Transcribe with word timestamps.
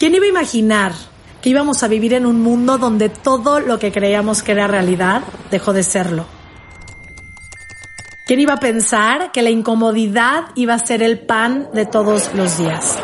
¿Quién 0.00 0.14
iba 0.14 0.24
a 0.24 0.30
imaginar 0.30 0.94
que 1.42 1.50
íbamos 1.50 1.82
a 1.82 1.88
vivir 1.88 2.14
en 2.14 2.24
un 2.24 2.40
mundo 2.40 2.78
donde 2.78 3.10
todo 3.10 3.60
lo 3.60 3.78
que 3.78 3.92
creíamos 3.92 4.42
que 4.42 4.52
era 4.52 4.66
realidad 4.66 5.20
dejó 5.50 5.74
de 5.74 5.82
serlo? 5.82 6.24
¿Quién 8.26 8.40
iba 8.40 8.54
a 8.54 8.60
pensar 8.60 9.30
que 9.30 9.42
la 9.42 9.50
incomodidad 9.50 10.52
iba 10.54 10.72
a 10.72 10.78
ser 10.78 11.02
el 11.02 11.18
pan 11.18 11.68
de 11.74 11.84
todos 11.84 12.34
los 12.34 12.56
días? 12.56 12.96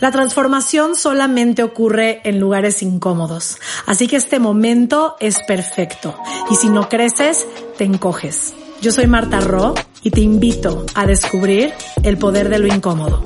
La 0.00 0.10
transformación 0.10 0.96
solamente 0.96 1.62
ocurre 1.62 2.20
en 2.24 2.40
lugares 2.40 2.82
incómodos, 2.82 3.56
así 3.86 4.08
que 4.08 4.16
este 4.16 4.40
momento 4.40 5.14
es 5.20 5.38
perfecto 5.46 6.18
y 6.50 6.56
si 6.56 6.70
no 6.70 6.88
creces, 6.88 7.46
te 7.78 7.84
encoges. 7.84 8.52
Yo 8.80 8.92
soy 8.92 9.06
Marta 9.06 9.40
Ro 9.40 9.74
y 10.02 10.10
te 10.10 10.22
invito 10.22 10.86
a 10.94 11.04
descubrir 11.04 11.74
el 12.02 12.16
poder 12.16 12.48
de 12.48 12.58
lo 12.58 12.66
incómodo. 12.66 13.22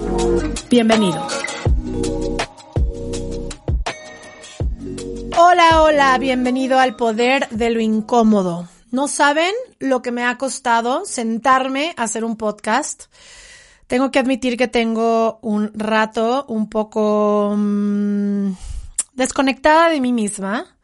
Bienvenido. 0.69 1.29
Hola, 5.39 5.83
hola, 5.83 6.19
bienvenido 6.19 6.81
al 6.81 6.97
poder 6.97 7.49
de 7.51 7.71
lo 7.71 7.81
incómodo. 7.81 8.69
No 8.91 9.07
saben 9.07 9.53
lo 9.79 10.03
que 10.03 10.11
me 10.11 10.25
ha 10.25 10.39
costado 10.39 11.05
sentarme 11.05 11.95
a 11.97 12.03
hacer 12.03 12.25
un 12.25 12.37
podcast. 12.37 13.05
Tengo 13.87 14.11
que 14.11 14.19
admitir 14.19 14.57
que 14.57 14.67
tengo 14.67 15.39
un 15.41 15.71
rato 15.73 16.47
un 16.49 16.69
poco 16.69 17.55
mmm, 17.57 18.51
desconectada 19.13 19.89
de 19.89 20.01
mí 20.01 20.13
misma, 20.13 20.77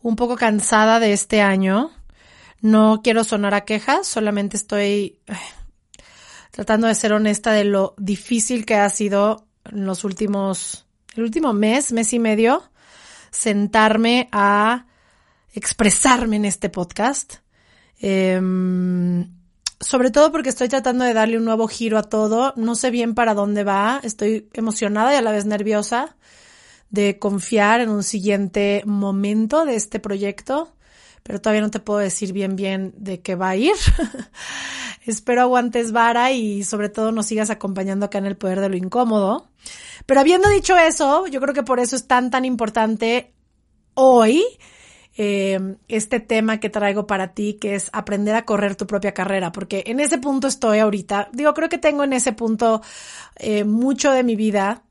un 0.00 0.16
poco 0.16 0.36
cansada 0.36 0.98
de 0.98 1.12
este 1.12 1.42
año. 1.42 1.90
No 2.60 3.00
quiero 3.02 3.24
sonar 3.24 3.54
a 3.54 3.64
quejas, 3.64 4.06
solamente 4.06 4.56
estoy 4.56 5.18
tratando 6.50 6.86
de 6.86 6.94
ser 6.94 7.12
honesta 7.12 7.52
de 7.52 7.64
lo 7.64 7.94
difícil 7.98 8.66
que 8.66 8.74
ha 8.74 8.88
sido 8.90 9.46
en 9.64 9.86
los 9.86 10.04
últimos, 10.04 10.86
el 11.14 11.22
último 11.22 11.52
mes, 11.52 11.92
mes 11.92 12.12
y 12.12 12.18
medio, 12.18 12.62
sentarme 13.30 14.28
a 14.32 14.86
expresarme 15.52 16.36
en 16.36 16.44
este 16.44 16.68
podcast. 16.68 17.36
Eh, 18.00 18.40
sobre 19.80 20.10
todo 20.10 20.32
porque 20.32 20.48
estoy 20.48 20.68
tratando 20.68 21.04
de 21.04 21.14
darle 21.14 21.38
un 21.38 21.44
nuevo 21.44 21.68
giro 21.68 21.98
a 21.98 22.02
todo. 22.02 22.52
No 22.56 22.74
sé 22.74 22.90
bien 22.90 23.14
para 23.14 23.34
dónde 23.34 23.64
va. 23.64 24.00
Estoy 24.02 24.48
emocionada 24.52 25.12
y 25.14 25.16
a 25.16 25.22
la 25.22 25.32
vez 25.32 25.46
nerviosa 25.46 26.16
de 26.90 27.18
confiar 27.18 27.80
en 27.80 27.90
un 27.90 28.02
siguiente 28.02 28.82
momento 28.86 29.64
de 29.64 29.76
este 29.76 30.00
proyecto 30.00 30.72
pero 31.28 31.42
todavía 31.42 31.60
no 31.60 31.70
te 31.70 31.78
puedo 31.78 31.98
decir 31.98 32.32
bien 32.32 32.56
bien 32.56 32.94
de 32.96 33.20
qué 33.20 33.34
va 33.34 33.50
a 33.50 33.56
ir. 33.56 33.74
Espero 35.06 35.42
aguantes 35.42 35.92
vara 35.92 36.32
y 36.32 36.64
sobre 36.64 36.88
todo 36.88 37.12
nos 37.12 37.26
sigas 37.26 37.50
acompañando 37.50 38.06
acá 38.06 38.16
en 38.16 38.24
el 38.24 38.38
poder 38.38 38.60
de 38.60 38.70
lo 38.70 38.78
incómodo. 38.78 39.50
Pero 40.06 40.20
habiendo 40.20 40.48
dicho 40.48 40.74
eso, 40.78 41.26
yo 41.26 41.38
creo 41.42 41.52
que 41.52 41.62
por 41.62 41.80
eso 41.80 41.96
es 41.96 42.06
tan 42.06 42.30
tan 42.30 42.46
importante 42.46 43.34
hoy 43.92 44.42
eh, 45.18 45.76
este 45.88 46.18
tema 46.20 46.60
que 46.60 46.70
traigo 46.70 47.06
para 47.06 47.34
ti, 47.34 47.58
que 47.60 47.74
es 47.74 47.90
aprender 47.92 48.34
a 48.34 48.46
correr 48.46 48.74
tu 48.74 48.86
propia 48.86 49.12
carrera, 49.12 49.52
porque 49.52 49.84
en 49.86 50.00
ese 50.00 50.16
punto 50.16 50.48
estoy 50.48 50.78
ahorita. 50.78 51.28
Digo, 51.34 51.52
creo 51.52 51.68
que 51.68 51.76
tengo 51.76 52.04
en 52.04 52.14
ese 52.14 52.32
punto 52.32 52.80
eh, 53.36 53.64
mucho 53.64 54.12
de 54.12 54.22
mi 54.22 54.34
vida. 54.34 54.82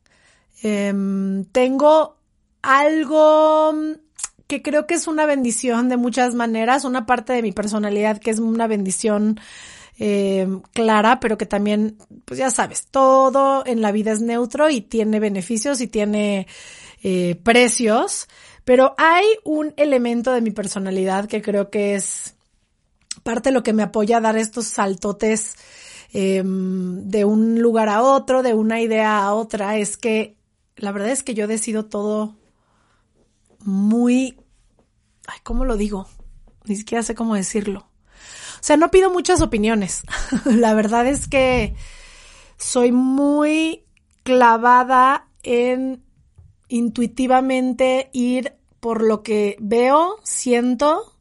Eh, 0.62 0.94
tengo 1.52 2.20
algo 2.62 3.74
que 4.48 4.62
creo 4.62 4.88
que 4.88 4.96
es 4.96 5.08
una 5.08 5.26
bendición 5.26 5.90
de 5.90 5.98
muchas 5.98 6.34
maneras, 6.34 6.86
una 6.86 7.06
parte 7.06 7.34
de 7.34 7.42
mi 7.42 7.52
personalidad 7.52 8.18
que 8.20 8.32
es 8.32 8.40
una 8.40 8.68
bendición 8.68 9.40
eh, 10.00 10.48
clara, 10.74 11.20
pero 11.20 11.38
que 11.38 11.46
también, 11.46 11.98
pues 12.26 12.40
ya 12.40 12.52
sabes, 12.52 12.88
todo 12.88 13.66
en 13.66 13.82
la 13.82 13.92
vida 13.92 14.12
es 14.12 14.22
neutro 14.22 14.70
y 14.70 14.82
tiene 14.82 15.20
beneficios 15.20 15.82
y 15.82 15.88
tiene 15.88 16.48
eh, 17.04 17.40
precios, 17.44 18.28
pero 18.64 18.96
hay 18.98 19.26
un 19.44 19.74
elemento 19.76 20.32
de 20.32 20.42
mi 20.42 20.52
personalidad 20.52 21.28
que 21.28 21.42
creo 21.42 21.70
que 21.70 21.96
es 21.96 22.36
parte 23.24 23.50
de 23.50 23.54
lo 23.54 23.64
que 23.64 23.74
me 23.74 23.84
apoya 23.84 24.18
a 24.18 24.22
dar 24.22 24.38
estos 24.38 24.68
saltotes 24.68 25.56
eh, 26.14 26.42
de 26.46 27.26
un 27.26 27.60
lugar 27.60 27.90
a 27.90 28.02
otro, 28.02 28.44
de 28.44 28.54
una 28.54 28.80
idea 28.80 29.24
a 29.24 29.34
otra, 29.34 29.78
es 29.78 29.98
que 29.98 30.36
la 30.76 30.92
verdad 30.92 31.10
es 31.10 31.24
que 31.24 31.34
yo 31.34 31.48
decido 31.48 31.86
todo 31.86 32.36
muy, 33.68 34.40
ay, 35.28 35.40
¿cómo 35.44 35.66
lo 35.66 35.76
digo? 35.76 36.08
Ni 36.64 36.78
siquiera 36.78 37.04
sé 37.04 37.16
cómo 37.16 37.36
decirlo. 37.36 37.80
O 37.80 38.62
sea, 38.64 38.78
no 38.78 38.90
pido 38.90 39.12
muchas 39.12 39.42
opiniones. 39.42 40.04
La 40.46 40.74
verdad 40.74 41.06
es 41.06 41.28
que 41.28 41.76
soy 42.58 42.94
muy 42.94 43.84
clavada 44.24 45.28
en 45.44 46.02
intuitivamente 46.70 48.10
ir 48.14 48.54
por 48.80 49.04
lo 49.04 49.22
que 49.22 49.58
veo, 49.60 50.18
siento 50.24 51.18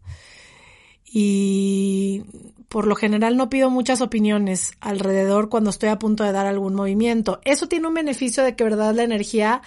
y 1.05 2.23
por 2.69 2.87
lo 2.87 2.95
general 2.95 3.37
no 3.37 3.51
pido 3.51 3.71
muchas 3.71 4.01
opiniones 4.01 4.73
alrededor 4.81 5.49
cuando 5.49 5.71
estoy 5.71 5.89
a 5.89 5.99
punto 5.99 6.23
de 6.23 6.31
dar 6.31 6.47
algún 6.47 6.75
movimiento. 6.75 7.41
Eso 7.45 7.67
tiene 7.67 7.89
un 7.89 7.95
beneficio 7.95 8.45
de 8.45 8.55
que, 8.55 8.65
verdad, 8.65 8.95
la 8.95 9.03
energía 9.03 9.63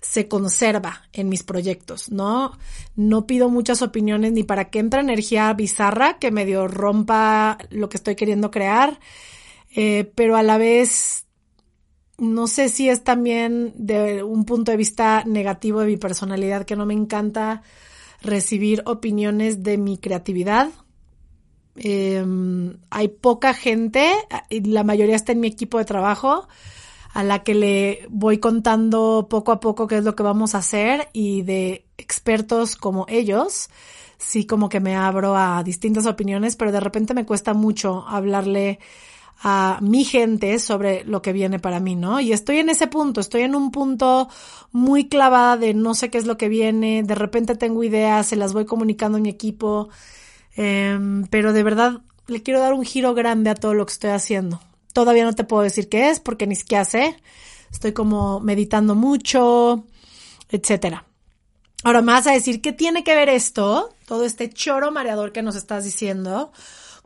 se 0.00 0.28
conserva 0.28 1.02
en 1.12 1.28
mis 1.28 1.42
proyectos, 1.42 2.10
¿no? 2.10 2.52
No 2.96 3.26
pido 3.26 3.48
muchas 3.48 3.82
opiniones 3.82 4.32
ni 4.32 4.42
para 4.42 4.70
que 4.70 4.78
entre 4.78 5.00
energía 5.00 5.52
bizarra 5.52 6.18
que 6.18 6.30
medio 6.30 6.68
rompa 6.68 7.58
lo 7.70 7.88
que 7.88 7.96
estoy 7.96 8.14
queriendo 8.14 8.50
crear, 8.50 9.00
eh, 9.74 10.10
pero 10.14 10.36
a 10.36 10.42
la 10.42 10.58
vez 10.58 11.26
no 12.18 12.48
sé 12.48 12.68
si 12.68 12.88
es 12.88 13.04
también 13.04 13.72
de 13.76 14.22
un 14.24 14.44
punto 14.44 14.72
de 14.72 14.76
vista 14.76 15.22
negativo 15.24 15.80
de 15.80 15.86
mi 15.86 15.96
personalidad 15.96 16.64
que 16.64 16.76
no 16.76 16.84
me 16.84 16.94
encanta 16.94 17.62
recibir 18.20 18.82
opiniones 18.86 19.62
de 19.62 19.78
mi 19.78 19.98
creatividad. 19.98 20.68
Eh, 21.76 22.24
hay 22.90 23.08
poca 23.08 23.54
gente, 23.54 24.12
la 24.50 24.82
mayoría 24.82 25.14
está 25.14 25.30
en 25.30 25.40
mi 25.40 25.46
equipo 25.46 25.78
de 25.78 25.84
trabajo, 25.84 26.48
a 27.18 27.24
la 27.24 27.42
que 27.42 27.52
le 27.52 28.06
voy 28.10 28.38
contando 28.38 29.26
poco 29.28 29.50
a 29.50 29.58
poco 29.58 29.88
qué 29.88 29.96
es 29.96 30.04
lo 30.04 30.14
que 30.14 30.22
vamos 30.22 30.54
a 30.54 30.58
hacer 30.58 31.08
y 31.12 31.42
de 31.42 31.84
expertos 31.96 32.76
como 32.76 33.06
ellos, 33.08 33.70
sí 34.18 34.46
como 34.46 34.68
que 34.68 34.78
me 34.78 34.94
abro 34.94 35.36
a 35.36 35.64
distintas 35.64 36.06
opiniones, 36.06 36.54
pero 36.54 36.70
de 36.70 36.78
repente 36.78 37.14
me 37.14 37.26
cuesta 37.26 37.54
mucho 37.54 38.06
hablarle 38.06 38.78
a 39.42 39.80
mi 39.82 40.04
gente 40.04 40.60
sobre 40.60 41.02
lo 41.06 41.20
que 41.20 41.32
viene 41.32 41.58
para 41.58 41.80
mí, 41.80 41.96
¿no? 41.96 42.20
Y 42.20 42.32
estoy 42.32 42.58
en 42.58 42.68
ese 42.68 42.86
punto, 42.86 43.20
estoy 43.20 43.42
en 43.42 43.56
un 43.56 43.72
punto 43.72 44.28
muy 44.70 45.08
clavada 45.08 45.56
de 45.56 45.74
no 45.74 45.94
sé 45.94 46.10
qué 46.10 46.18
es 46.18 46.26
lo 46.26 46.38
que 46.38 46.48
viene, 46.48 47.02
de 47.02 47.16
repente 47.16 47.56
tengo 47.56 47.82
ideas, 47.82 48.28
se 48.28 48.36
las 48.36 48.52
voy 48.52 48.64
comunicando 48.64 49.18
a 49.18 49.20
mi 49.20 49.28
equipo, 49.28 49.88
eh, 50.56 50.96
pero 51.30 51.52
de 51.52 51.64
verdad 51.64 52.00
le 52.28 52.44
quiero 52.44 52.60
dar 52.60 52.74
un 52.74 52.84
giro 52.84 53.12
grande 53.12 53.50
a 53.50 53.56
todo 53.56 53.74
lo 53.74 53.86
que 53.86 53.92
estoy 53.94 54.10
haciendo. 54.10 54.60
Todavía 54.92 55.24
no 55.24 55.34
te 55.34 55.44
puedo 55.44 55.62
decir 55.62 55.88
qué 55.88 56.10
es 56.10 56.20
porque 56.20 56.46
ni 56.46 56.56
siquiera 56.56 56.84
sé. 56.84 57.20
Estoy 57.70 57.92
como 57.92 58.40
meditando 58.40 58.94
mucho, 58.94 59.84
etcétera. 60.50 61.04
Ahora 61.84 62.02
me 62.02 62.12
vas 62.12 62.26
a 62.26 62.32
decir, 62.32 62.60
¿qué 62.60 62.72
tiene 62.72 63.04
que 63.04 63.14
ver 63.14 63.28
esto, 63.28 63.94
todo 64.06 64.24
este 64.24 64.50
choro 64.50 64.90
mareador 64.90 65.32
que 65.32 65.42
nos 65.42 65.54
estás 65.54 65.84
diciendo, 65.84 66.50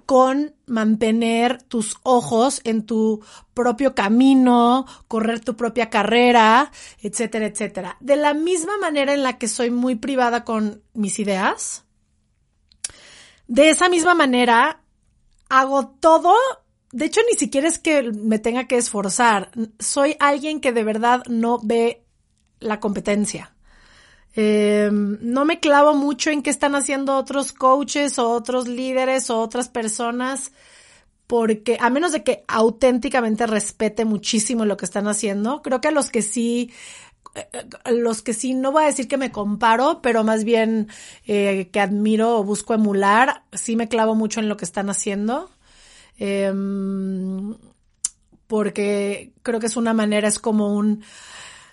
con 0.06 0.54
mantener 0.66 1.62
tus 1.62 1.96
ojos 2.02 2.62
en 2.64 2.86
tu 2.86 3.22
propio 3.52 3.94
camino, 3.94 4.86
correr 5.08 5.40
tu 5.40 5.56
propia 5.56 5.90
carrera, 5.90 6.72
etcétera, 7.02 7.46
etcétera? 7.46 7.96
De 8.00 8.16
la 8.16 8.32
misma 8.32 8.78
manera 8.78 9.12
en 9.12 9.22
la 9.22 9.36
que 9.36 9.46
soy 9.46 9.70
muy 9.70 9.96
privada 9.96 10.44
con 10.44 10.82
mis 10.94 11.18
ideas, 11.18 11.84
de 13.46 13.68
esa 13.68 13.90
misma 13.90 14.14
manera 14.14 14.80
hago 15.50 15.88
todo 16.00 16.34
de 16.92 17.06
hecho, 17.06 17.20
ni 17.30 17.38
siquiera 17.38 17.68
es 17.68 17.78
que 17.78 18.12
me 18.12 18.38
tenga 18.38 18.66
que 18.66 18.76
esforzar. 18.76 19.50
Soy 19.78 20.16
alguien 20.20 20.60
que 20.60 20.72
de 20.72 20.84
verdad 20.84 21.22
no 21.28 21.58
ve 21.62 22.04
la 22.60 22.80
competencia. 22.80 23.54
Eh, 24.34 24.88
no 24.92 25.44
me 25.44 25.60
clavo 25.60 25.94
mucho 25.94 26.30
en 26.30 26.42
qué 26.42 26.50
están 26.50 26.74
haciendo 26.74 27.16
otros 27.16 27.52
coaches 27.52 28.18
o 28.18 28.30
otros 28.30 28.66
líderes 28.66 29.28
o 29.28 29.40
otras 29.40 29.68
personas 29.68 30.52
porque 31.26 31.78
a 31.80 31.88
menos 31.90 32.12
de 32.12 32.24
que 32.24 32.44
auténticamente 32.46 33.46
respete 33.46 34.04
muchísimo 34.04 34.64
lo 34.66 34.76
que 34.76 34.84
están 34.84 35.08
haciendo, 35.08 35.62
creo 35.62 35.80
que 35.80 35.88
a 35.88 35.92
los 35.92 36.10
que 36.10 36.20
sí 36.20 36.70
eh, 37.34 37.46
los 37.90 38.22
que 38.22 38.34
sí, 38.34 38.54
no 38.54 38.72
voy 38.72 38.84
a 38.84 38.86
decir 38.86 39.08
que 39.08 39.16
me 39.16 39.32
comparo, 39.32 40.00
pero 40.02 40.24
más 40.24 40.44
bien 40.44 40.88
eh, 41.26 41.70
que 41.72 41.80
admiro 41.80 42.38
o 42.38 42.44
busco 42.44 42.74
emular, 42.74 43.44
sí 43.52 43.76
me 43.76 43.88
clavo 43.88 44.14
mucho 44.14 44.40
en 44.40 44.48
lo 44.48 44.56
que 44.56 44.66
están 44.66 44.90
haciendo. 44.90 45.50
Em, 46.18 47.56
porque 48.46 49.32
creo 49.42 49.60
que 49.60 49.66
es 49.66 49.76
una 49.76 49.94
manera, 49.94 50.28
es 50.28 50.38
como 50.38 50.74
un, 50.74 51.02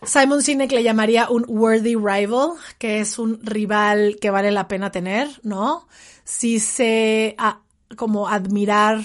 Simon 0.04 0.42
Sinek 0.42 0.72
le 0.72 0.84
llamaría 0.84 1.30
un 1.30 1.46
worthy 1.48 1.96
rival, 1.96 2.54
que 2.78 3.02
es 3.02 3.20
un 3.20 3.40
rival 3.44 4.18
que 4.22 4.30
vale 4.30 4.52
la 4.52 4.68
pena 4.68 4.92
tener, 4.92 5.28
¿no? 5.44 5.88
Si 6.24 6.60
sé 6.60 7.36
como 7.98 8.30
admirar 8.30 9.02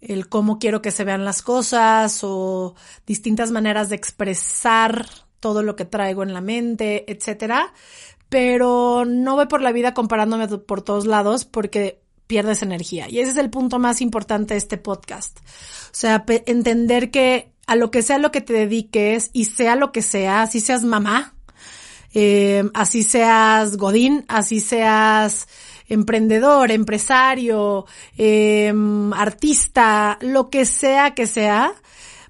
el 0.00 0.28
cómo 0.28 0.58
quiero 0.58 0.82
que 0.82 0.90
se 0.90 1.04
vean 1.04 1.24
las 1.24 1.42
cosas 1.42 2.20
o 2.22 2.74
distintas 3.06 3.50
maneras 3.50 3.88
de 3.88 3.96
expresar 3.96 5.06
todo 5.40 5.62
lo 5.62 5.76
que 5.76 5.84
traigo 5.84 6.22
en 6.22 6.34
la 6.34 6.40
mente, 6.40 7.10
etcétera. 7.10 7.72
Pero 8.28 9.04
no 9.06 9.36
voy 9.36 9.46
por 9.46 9.62
la 9.62 9.72
vida 9.72 9.94
comparándome 9.94 10.46
por 10.48 10.82
todos 10.82 11.06
lados 11.06 11.44
porque 11.44 12.02
pierdes 12.28 12.62
energía. 12.62 13.10
Y 13.10 13.18
ese 13.18 13.32
es 13.32 13.36
el 13.38 13.50
punto 13.50 13.80
más 13.80 14.00
importante 14.00 14.54
de 14.54 14.58
este 14.58 14.78
podcast. 14.78 15.38
O 15.40 15.94
sea, 15.94 16.24
entender 16.46 17.10
que 17.10 17.50
a 17.66 17.74
lo 17.74 17.90
que 17.90 18.02
sea 18.02 18.18
lo 18.18 18.30
que 18.30 18.40
te 18.40 18.52
dediques 18.52 19.30
y 19.32 19.46
sea 19.46 19.74
lo 19.74 19.90
que 19.90 20.02
sea, 20.02 20.42
así 20.42 20.60
seas 20.60 20.84
mamá, 20.84 21.34
eh, 22.14 22.64
así 22.74 23.02
seas 23.02 23.76
godín, 23.76 24.24
así 24.28 24.60
seas 24.60 25.48
emprendedor, 25.88 26.70
empresario, 26.70 27.86
em, 28.16 29.12
artista, 29.14 30.18
lo 30.20 30.50
que 30.50 30.66
sea 30.66 31.14
que 31.14 31.26
sea, 31.26 31.72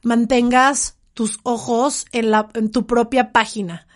mantengas 0.03 0.97
tus 1.13 1.41
ojos 1.43 2.07
en, 2.13 2.31
la, 2.31 2.49
en 2.55 2.71
tu 2.71 2.87
propia 2.87 3.33
página. 3.33 3.88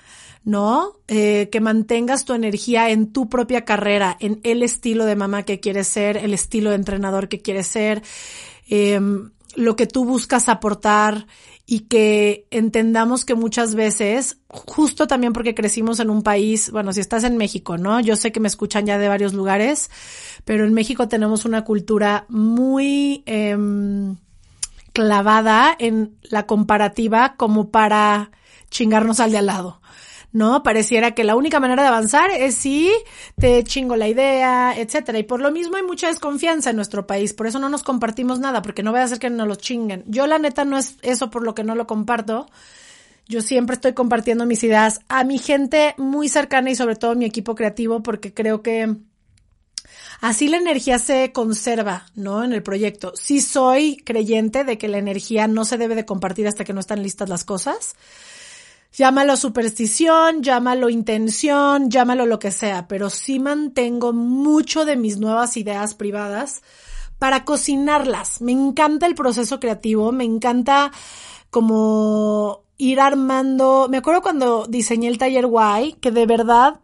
¿No? 0.44 0.94
Eh, 1.08 1.48
que 1.52 1.60
mantengas 1.60 2.24
tu 2.24 2.32
energía 2.32 2.90
en 2.90 3.12
tu 3.12 3.28
propia 3.28 3.64
carrera, 3.64 4.16
en 4.20 4.40
el 4.42 4.62
estilo 4.62 5.04
de 5.04 5.16
mamá 5.16 5.44
que 5.44 5.60
quieres 5.60 5.88
ser, 5.88 6.16
el 6.16 6.34
estilo 6.34 6.70
de 6.70 6.76
entrenador 6.76 7.28
que 7.28 7.40
quieres 7.40 7.66
ser, 7.66 8.02
eh, 8.68 9.00
lo 9.54 9.76
que 9.76 9.86
tú 9.86 10.04
buscas 10.04 10.48
aportar 10.48 11.26
y 11.66 11.80
que 11.80 12.46
entendamos 12.50 13.24
que 13.24 13.34
muchas 13.34 13.74
veces, 13.74 14.38
justo 14.48 15.06
también 15.06 15.32
porque 15.32 15.54
crecimos 15.54 16.00
en 16.00 16.10
un 16.10 16.22
país, 16.22 16.70
bueno, 16.70 16.92
si 16.92 17.00
estás 17.00 17.24
en 17.24 17.36
México, 17.36 17.78
¿no? 17.78 18.00
Yo 18.00 18.16
sé 18.16 18.32
que 18.32 18.40
me 18.40 18.48
escuchan 18.48 18.86
ya 18.86 18.98
de 18.98 19.08
varios 19.08 19.34
lugares, 19.34 19.90
pero 20.44 20.64
en 20.64 20.74
México 20.74 21.08
tenemos 21.08 21.44
una 21.44 21.64
cultura 21.64 22.26
muy 22.28 23.22
eh, 23.26 23.56
clavada 24.92 25.74
en 25.78 26.16
la 26.22 26.46
comparativa 26.46 27.34
como 27.36 27.70
para 27.70 28.30
chingarnos 28.70 29.20
al 29.20 29.32
de 29.32 29.38
al 29.38 29.46
lado. 29.46 29.81
¿No? 30.32 30.62
Pareciera 30.62 31.12
que 31.12 31.24
la 31.24 31.36
única 31.36 31.60
manera 31.60 31.82
de 31.82 31.88
avanzar 31.88 32.30
es 32.30 32.54
si 32.54 32.90
te 33.38 33.62
chingo 33.64 33.96
la 33.96 34.08
idea, 34.08 34.74
etcétera. 34.76 35.18
Y 35.18 35.24
por 35.24 35.40
lo 35.40 35.52
mismo 35.52 35.76
hay 35.76 35.82
mucha 35.82 36.08
desconfianza 36.08 36.70
en 36.70 36.76
nuestro 36.76 37.06
país, 37.06 37.34
por 37.34 37.46
eso 37.46 37.58
no 37.58 37.68
nos 37.68 37.82
compartimos 37.82 38.38
nada, 38.38 38.62
porque 38.62 38.82
no 38.82 38.92
voy 38.92 39.00
a 39.00 39.04
hacer 39.04 39.18
que 39.18 39.30
nos 39.30 39.46
lo 39.46 39.56
chinguen. 39.56 40.04
Yo 40.06 40.26
la 40.26 40.38
neta 40.38 40.64
no 40.64 40.78
es 40.78 40.96
eso 41.02 41.30
por 41.30 41.42
lo 41.42 41.54
que 41.54 41.64
no 41.64 41.74
lo 41.74 41.86
comparto. 41.86 42.46
Yo 43.28 43.40
siempre 43.40 43.74
estoy 43.74 43.92
compartiendo 43.92 44.46
mis 44.46 44.64
ideas 44.64 45.00
a 45.08 45.22
mi 45.24 45.38
gente 45.38 45.94
muy 45.96 46.28
cercana 46.28 46.70
y 46.70 46.74
sobre 46.74 46.96
todo 46.96 47.14
mi 47.14 47.24
equipo 47.24 47.54
creativo 47.54 48.02
porque 48.02 48.34
creo 48.34 48.62
que 48.62 48.96
así 50.20 50.48
la 50.48 50.56
energía 50.56 50.98
se 50.98 51.30
conserva, 51.32 52.06
¿no? 52.14 52.42
En 52.42 52.52
el 52.52 52.62
proyecto. 52.62 53.12
Sí 53.14 53.40
soy 53.40 53.98
creyente 53.98 54.64
de 54.64 54.76
que 54.76 54.88
la 54.88 54.98
energía 54.98 55.46
no 55.46 55.64
se 55.64 55.78
debe 55.78 55.94
de 55.94 56.04
compartir 56.04 56.48
hasta 56.48 56.64
que 56.64 56.72
no 56.72 56.80
están 56.80 57.02
listas 57.02 57.28
las 57.28 57.44
cosas 57.44 57.94
Llámalo 58.92 59.38
superstición, 59.38 60.42
llámalo 60.42 60.90
intención, 60.90 61.88
llámalo 61.88 62.26
lo 62.26 62.38
que 62.38 62.50
sea, 62.50 62.88
pero 62.88 63.08
sí 63.08 63.38
mantengo 63.38 64.12
mucho 64.12 64.84
de 64.84 64.96
mis 64.96 65.16
nuevas 65.16 65.56
ideas 65.56 65.94
privadas 65.94 66.62
para 67.18 67.46
cocinarlas. 67.46 68.42
Me 68.42 68.52
encanta 68.52 69.06
el 69.06 69.14
proceso 69.14 69.58
creativo, 69.60 70.12
me 70.12 70.24
encanta 70.24 70.92
como 71.48 72.64
ir 72.76 73.00
armando. 73.00 73.86
Me 73.90 73.96
acuerdo 73.96 74.20
cuando 74.20 74.66
diseñé 74.66 75.08
el 75.08 75.16
taller 75.16 75.46
Y, 75.82 75.94
que 75.94 76.10
de 76.10 76.26
verdad 76.26 76.80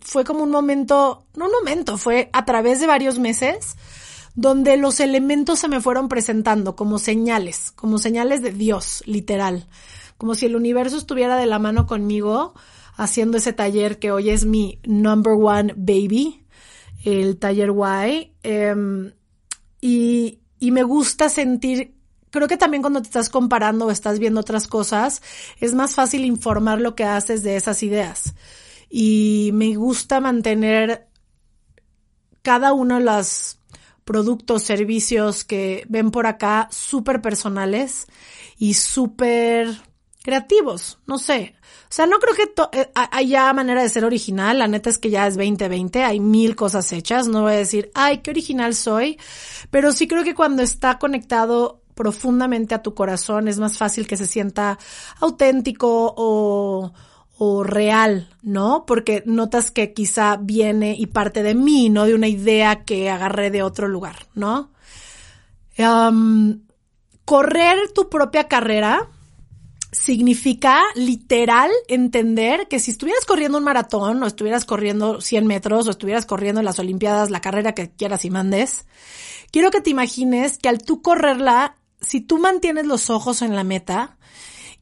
fue 0.00 0.24
como 0.24 0.42
un 0.42 0.50
momento, 0.50 1.26
no 1.36 1.46
un 1.46 1.52
momento, 1.52 1.96
fue 1.96 2.28
a 2.32 2.44
través 2.44 2.80
de 2.80 2.88
varios 2.88 3.20
meses 3.20 3.76
donde 4.34 4.76
los 4.76 4.98
elementos 4.98 5.60
se 5.60 5.68
me 5.68 5.80
fueron 5.80 6.08
presentando 6.08 6.74
como 6.74 6.98
señales, 6.98 7.70
como 7.70 7.98
señales 7.98 8.42
de 8.42 8.50
Dios, 8.50 9.02
literal 9.06 9.66
como 10.18 10.34
si 10.34 10.46
el 10.46 10.56
universo 10.56 10.96
estuviera 10.96 11.36
de 11.36 11.46
la 11.46 11.58
mano 11.58 11.86
conmigo 11.86 12.54
haciendo 12.96 13.38
ese 13.38 13.52
taller 13.52 13.98
que 13.98 14.10
hoy 14.10 14.30
es 14.30 14.44
mi 14.44 14.80
number 14.84 15.34
one 15.34 15.74
baby, 15.76 16.44
el 17.04 17.38
taller 17.38 17.70
Y. 17.70 18.32
Em, 18.42 19.12
y, 19.80 20.40
y 20.58 20.70
me 20.70 20.82
gusta 20.82 21.28
sentir 21.28 21.96
creo 22.36 22.48
que 22.48 22.58
también 22.58 22.82
cuando 22.82 23.00
te 23.00 23.06
estás 23.06 23.30
comparando 23.30 23.86
o 23.86 23.90
estás 23.90 24.18
viendo 24.18 24.40
otras 24.40 24.68
cosas, 24.68 25.22
es 25.58 25.74
más 25.74 25.94
fácil 25.94 26.24
informar 26.26 26.80
lo 26.82 26.94
que 26.94 27.04
haces 27.04 27.42
de 27.42 27.56
esas 27.56 27.82
ideas. 27.82 28.34
Y 28.90 29.50
me 29.54 29.74
gusta 29.74 30.20
mantener 30.20 31.08
cada 32.42 32.74
uno 32.74 32.96
de 32.96 33.04
los 33.04 33.58
productos, 34.04 34.62
servicios 34.62 35.44
que 35.44 35.84
ven 35.88 36.10
por 36.10 36.26
acá 36.26 36.68
súper 36.70 37.22
personales 37.22 38.06
y 38.58 38.74
súper 38.74 39.68
creativos, 40.26 40.98
no 41.06 41.18
sé. 41.18 41.54
O 41.84 41.88
sea, 41.88 42.06
no 42.06 42.18
creo 42.18 42.34
que 42.34 42.80
eh, 42.80 42.90
haya 43.12 43.52
manera 43.52 43.80
de 43.80 43.88
ser 43.88 44.04
original, 44.04 44.58
la 44.58 44.66
neta 44.66 44.90
es 44.90 44.98
que 44.98 45.08
ya 45.08 45.28
es 45.28 45.36
2020, 45.36 46.02
hay 46.02 46.18
mil 46.18 46.56
cosas 46.56 46.92
hechas, 46.92 47.28
no 47.28 47.42
voy 47.42 47.52
a 47.52 47.58
decir, 47.58 47.92
ay, 47.94 48.18
qué 48.18 48.32
original 48.32 48.74
soy, 48.74 49.20
pero 49.70 49.92
sí 49.92 50.08
creo 50.08 50.24
que 50.24 50.34
cuando 50.34 50.64
está 50.64 50.98
conectado 50.98 51.80
profundamente 51.94 52.74
a 52.74 52.82
tu 52.82 52.92
corazón 52.92 53.46
es 53.46 53.60
más 53.60 53.78
fácil 53.78 54.08
que 54.08 54.16
se 54.16 54.26
sienta 54.26 54.80
auténtico 55.20 56.12
o, 56.16 56.92
o 57.38 57.62
real, 57.62 58.28
¿no? 58.42 58.82
Porque 58.84 59.22
notas 59.26 59.70
que 59.70 59.92
quizá 59.92 60.38
viene 60.38 60.96
y 60.98 61.06
parte 61.06 61.44
de 61.44 61.54
mí, 61.54 61.88
no 61.88 62.04
de 62.04 62.16
una 62.16 62.26
idea 62.26 62.82
que 62.82 63.10
agarré 63.10 63.52
de 63.52 63.62
otro 63.62 63.86
lugar, 63.86 64.26
¿no? 64.34 64.72
correr 67.26 67.76
tu 67.94 68.08
propia 68.08 68.44
carrera 68.44 69.10
significa 70.00 70.82
literal 70.94 71.70
entender 71.88 72.68
que 72.68 72.80
si 72.80 72.90
estuvieras 72.90 73.24
corriendo 73.24 73.56
un 73.56 73.64
maratón 73.64 74.22
o 74.22 74.26
estuvieras 74.26 74.64
corriendo 74.64 75.20
100 75.20 75.46
metros 75.46 75.86
o 75.86 75.90
estuvieras 75.90 76.26
corriendo 76.26 76.60
en 76.60 76.66
las 76.66 76.78
Olimpiadas 76.78 77.30
la 77.30 77.40
carrera 77.40 77.74
que 77.74 77.90
quieras 77.90 78.24
y 78.24 78.30
mandes, 78.30 78.84
quiero 79.50 79.70
que 79.70 79.80
te 79.80 79.90
imagines 79.90 80.58
que 80.58 80.68
al 80.68 80.82
tú 80.82 81.00
correrla, 81.00 81.76
si 82.00 82.20
tú 82.20 82.38
mantienes 82.38 82.86
los 82.86 83.08
ojos 83.08 83.40
en 83.40 83.56
la 83.56 83.64
meta 83.64 84.18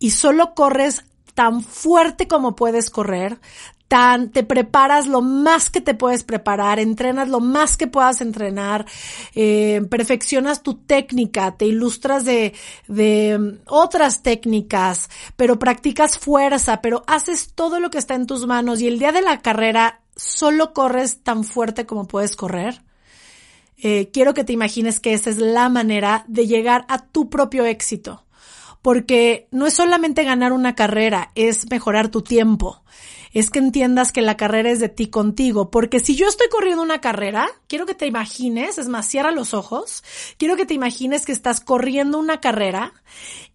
y 0.00 0.10
solo 0.10 0.54
corres 0.54 1.04
tan 1.34 1.62
fuerte 1.62 2.26
como 2.26 2.56
puedes 2.56 2.90
correr, 2.90 3.38
te 4.32 4.42
preparas 4.42 5.06
lo 5.06 5.22
más 5.22 5.70
que 5.70 5.80
te 5.80 5.94
puedes 5.94 6.24
preparar, 6.24 6.80
entrenas 6.80 7.28
lo 7.28 7.38
más 7.38 7.76
que 7.76 7.86
puedas 7.86 8.20
entrenar, 8.20 8.86
eh, 9.34 9.82
perfeccionas 9.88 10.62
tu 10.62 10.74
técnica, 10.74 11.56
te 11.56 11.66
ilustras 11.66 12.24
de, 12.24 12.54
de 12.88 13.38
mm, 13.38 13.68
otras 13.68 14.22
técnicas, 14.22 15.10
pero 15.36 15.60
practicas 15.60 16.18
fuerza, 16.18 16.80
pero 16.82 17.04
haces 17.06 17.52
todo 17.54 17.78
lo 17.78 17.90
que 17.90 17.98
está 17.98 18.14
en 18.14 18.26
tus 18.26 18.46
manos 18.46 18.80
y 18.80 18.88
el 18.88 18.98
día 18.98 19.12
de 19.12 19.22
la 19.22 19.40
carrera 19.40 20.00
solo 20.16 20.72
corres 20.72 21.22
tan 21.22 21.44
fuerte 21.44 21.86
como 21.86 22.08
puedes 22.08 22.34
correr. 22.34 22.82
Eh, 23.76 24.10
quiero 24.12 24.34
que 24.34 24.44
te 24.44 24.52
imagines 24.52 24.98
que 24.98 25.14
esa 25.14 25.30
es 25.30 25.38
la 25.38 25.68
manera 25.68 26.24
de 26.26 26.46
llegar 26.46 26.84
a 26.88 27.06
tu 27.06 27.30
propio 27.30 27.64
éxito 27.64 28.24
porque 28.84 29.48
no 29.50 29.66
es 29.66 29.72
solamente 29.72 30.24
ganar 30.24 30.52
una 30.52 30.74
carrera, 30.74 31.30
es 31.34 31.70
mejorar 31.70 32.10
tu 32.10 32.20
tiempo. 32.20 32.82
Es 33.34 33.50
que 33.50 33.58
entiendas 33.58 34.12
que 34.12 34.22
la 34.22 34.36
carrera 34.36 34.70
es 34.70 34.80
de 34.80 34.88
ti 34.88 35.08
contigo, 35.08 35.70
porque 35.70 36.00
si 36.00 36.16
yo 36.16 36.26
estoy 36.26 36.48
corriendo 36.48 36.82
una 36.82 37.00
carrera, 37.00 37.48
quiero 37.66 37.84
que 37.84 37.94
te 37.94 38.06
imagines, 38.06 38.78
es 38.78 38.88
más, 38.88 39.12
los 39.34 39.54
ojos, 39.54 40.02
quiero 40.38 40.56
que 40.56 40.66
te 40.66 40.74
imagines 40.74 41.26
que 41.26 41.32
estás 41.32 41.60
corriendo 41.60 42.18
una 42.18 42.40
carrera 42.40 42.92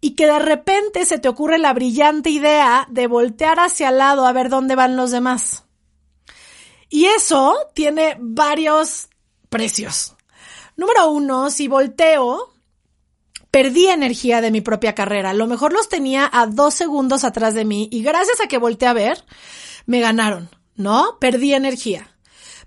y 0.01 0.11
que 0.11 0.25
de 0.25 0.39
repente 0.39 1.05
se 1.05 1.17
te 1.17 1.27
ocurre 1.27 1.57
la 1.57 1.73
brillante 1.73 2.29
idea 2.29 2.87
de 2.89 3.07
voltear 3.07 3.59
hacia 3.59 3.89
el 3.89 3.97
lado 3.97 4.25
a 4.25 4.33
ver 4.33 4.49
dónde 4.49 4.75
van 4.75 4.95
los 4.95 5.11
demás. 5.11 5.63
Y 6.89 7.05
eso 7.05 7.55
tiene 7.73 8.17
varios 8.19 9.09
precios. 9.49 10.15
Número 10.75 11.09
uno, 11.11 11.49
si 11.49 11.67
volteo, 11.67 12.53
perdí 13.51 13.87
energía 13.87 14.41
de 14.41 14.51
mi 14.51 14.61
propia 14.61 14.95
carrera. 14.95 15.31
A 15.31 15.33
lo 15.33 15.47
mejor 15.47 15.73
los 15.73 15.89
tenía 15.89 16.29
a 16.31 16.47
dos 16.47 16.73
segundos 16.73 17.23
atrás 17.23 17.53
de 17.53 17.65
mí 17.65 17.89
y 17.91 18.01
gracias 18.01 18.41
a 18.41 18.47
que 18.47 18.57
volteé 18.57 18.87
a 18.87 18.93
ver, 18.93 19.23
me 19.89 20.01
ganaron, 20.01 20.51
¿no? 20.75 21.17
Perdí 21.19 21.55
energía. 21.55 22.15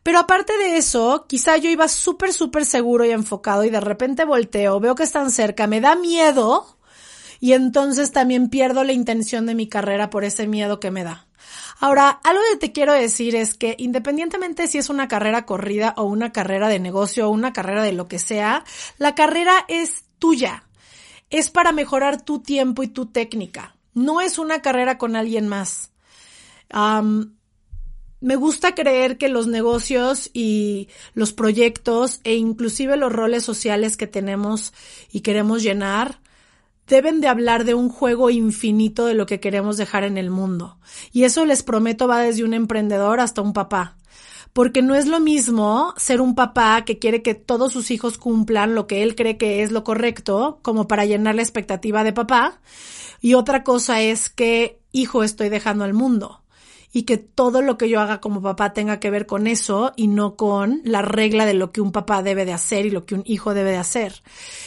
Pero 0.03 0.19
aparte 0.19 0.59
de 0.59 0.77
eso, 0.77 1.25
quizá 1.29 1.57
yo 1.57 1.71
iba 1.71 1.87
súper, 1.87 2.33
súper 2.33 2.67
seguro 2.67 3.05
y 3.05 3.13
enfocado 3.13 3.63
y 3.63 3.71
de 3.71 3.79
repente 3.79 4.25
volteo, 4.25 4.81
veo 4.81 4.97
que 4.97 5.05
están 5.05 5.31
cerca, 5.31 5.69
me 5.69 5.81
da 5.81 5.95
miedo 5.95 6.77
y 7.39 7.53
entonces 7.53 8.11
también 8.11 8.51
pierdo 8.51 8.83
la 8.83 8.93
intención 8.93 9.47
de 9.47 9.55
mi 9.55 9.69
carrera 9.69 10.11
por 10.11 10.25
ese 10.25 10.49
miedo 10.49 10.81
que 10.81 10.91
me 10.91 11.05
da. 11.05 11.29
Ahora, 11.79 12.09
algo 12.25 12.43
que 12.51 12.59
te 12.59 12.73
quiero 12.73 12.93
decir 12.93 13.37
es 13.37 13.55
que 13.55 13.77
independientemente 13.79 14.67
si 14.67 14.79
es 14.79 14.91
una 14.91 15.07
carrera 15.07 15.47
corrida 15.47 15.95
o 15.97 16.03
una 16.03 16.33
carrera 16.33 16.69
de 16.69 16.81
negocio 16.81 17.29
o 17.29 17.31
una 17.31 17.53
carrera 17.53 17.85
de 17.85 17.93
lo 17.93 18.09
que 18.09 18.19
sea, 18.19 18.65
la 18.99 19.15
carrera 19.15 19.65
es 19.69 20.07
tuya. 20.19 20.65
Es 21.31 21.51
para 21.51 21.71
mejorar 21.71 22.21
tu 22.21 22.41
tiempo 22.43 22.83
y 22.83 22.89
tu 22.89 23.07
técnica. 23.07 23.77
No 23.95 24.21
es 24.21 24.39
una 24.39 24.61
carrera 24.61 24.99
con 24.99 25.15
alguien 25.15 25.47
más. 25.47 25.92
Me 28.23 28.37
gusta 28.37 28.75
creer 28.75 29.19
que 29.19 29.29
los 29.29 29.49
negocios 29.49 30.31
y 30.33 30.89
los 31.13 31.33
proyectos 31.33 32.21
e 32.23 32.35
inclusive 32.37 32.97
los 32.97 33.13
roles 33.13 33.45
sociales 33.45 33.97
que 33.97 34.07
tenemos 34.07 34.73
y 35.11 35.21
queremos 35.21 35.63
llenar 35.63 36.21
deben 36.87 37.21
de 37.21 37.29
hablar 37.29 37.65
de 37.65 37.75
un 37.75 37.89
juego 37.89 38.31
infinito 38.31 39.07
de 39.07 39.15
lo 39.15 39.27
que 39.27 39.41
queremos 39.41 39.77
dejar 39.77 40.05
en 40.05 40.19
el 40.19 40.31
mundo. 40.31 40.79
Y 41.13 41.25
eso 41.25 41.45
les 41.45 41.63
prometo 41.63 42.07
va 42.07 42.21
desde 42.21 42.45
un 42.45 42.55
emprendedor 42.55 43.21
hasta 43.21 43.43
un 43.43 43.53
papá. 43.53 43.97
Porque 44.53 44.83
no 44.83 44.95
es 44.95 45.07
lo 45.07 45.19
mismo 45.19 45.95
ser 45.97 46.21
un 46.21 46.35
papá 46.35 46.85
que 46.85 46.99
quiere 46.99 47.23
que 47.23 47.35
todos 47.35 47.73
sus 47.73 47.91
hijos 47.91 48.19
cumplan 48.19 48.75
lo 48.75 48.87
que 48.87 49.03
él 49.03 49.15
cree 49.17 49.39
que 49.39 49.63
es 49.63 49.73
lo 49.73 49.83
correcto, 49.83 50.59
como 50.61 50.87
para 50.87 51.07
llenar 51.07 51.35
la 51.35 51.43
expectativa 51.43 52.05
de 52.05 52.13
papá. 52.13 52.61
Y 53.23 53.35
otra 53.35 53.65
cosa 53.65 54.03
es 54.03 54.29
qué 54.29 54.79
hijo 54.93 55.25
estoy 55.25 55.49
dejando 55.49 55.85
al 55.85 55.95
mundo 55.95 56.42
y 56.93 57.05
que 57.05 57.17
todo 57.17 57.63
lo 57.63 57.79
que 57.79 57.89
yo 57.89 58.01
haga 58.01 58.21
como 58.21 58.43
papá 58.43 58.75
tenga 58.75 59.01
que 59.01 59.11
ver 59.11 59.27
con 59.27 59.47
eso 59.47 59.93
y 59.97 60.09
no 60.09 60.37
con 60.37 60.83
la 60.85 61.03
regla 61.03 61.47
de 61.47 61.55
lo 61.55 61.73
que 61.73 61.81
un 61.81 61.91
papá 61.91 62.23
debe 62.23 62.45
de 62.45 62.53
hacer 62.53 62.85
y 62.87 62.91
lo 62.91 63.07
que 63.07 63.15
un 63.15 63.23
hijo 63.25 63.55
debe 63.55 63.71
de 63.71 63.79
hacer. 63.79 64.23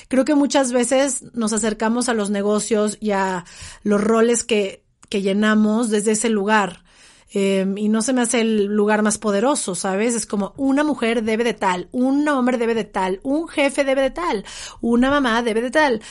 Creo 0.08 0.25
que 0.25 0.36
muchas 0.36 0.72
veces 0.72 1.24
nos 1.34 1.53
acercamos 1.53 2.10
a 2.10 2.13
los 2.15 2.32
negocios 2.32 2.98
y 3.00 3.12
a 3.12 3.46
los 3.84 4.01
roles 4.01 4.44
que, 4.44 4.84
que 5.08 5.22
llenamos 5.22 5.89
desde 5.89 6.12
ese 6.12 6.29
lugar. 6.29 6.84
Em, 7.32 7.77
y 7.77 7.89
no 7.89 8.01
se 8.01 8.13
me 8.13 8.22
hace 8.22 8.41
el 8.41 8.65
lugar 8.65 9.01
más 9.01 9.17
poderoso, 9.17 9.75
¿sabes? 9.75 10.15
Es 10.15 10.25
como 10.25 10.53
una 10.58 10.84
mujer 10.84 11.24
debe 11.24 11.44
de 11.44 11.53
tal, 11.53 11.89
un 11.91 12.27
hombre 12.27 12.58
debe 12.58 12.74
de 12.74 12.86
tal, 12.86 13.20
un 13.24 13.48
jefe 13.48 13.84
debe 13.84 14.01
de 14.01 14.12
tal, 14.12 14.46
una 14.79 15.10
mamá 15.10 15.44
debe 15.44 15.62
de 15.62 15.72
tal. 15.72 16.01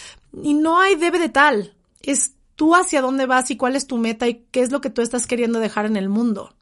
Y 0.42 0.54
no 0.54 0.80
hay 0.80 0.96
debe 0.96 1.18
de 1.18 1.28
tal. 1.28 1.74
Es 2.02 2.34
tú 2.56 2.74
hacia 2.74 3.02
dónde 3.02 3.26
vas 3.26 3.50
y 3.50 3.56
cuál 3.56 3.76
es 3.76 3.86
tu 3.86 3.98
meta 3.98 4.28
y 4.28 4.46
qué 4.50 4.60
es 4.62 4.70
lo 4.70 4.80
que 4.80 4.90
tú 4.90 5.02
estás 5.02 5.26
queriendo 5.26 5.58
dejar 5.58 5.86
en 5.86 5.96
el 5.96 6.08
mundo. 6.08 6.54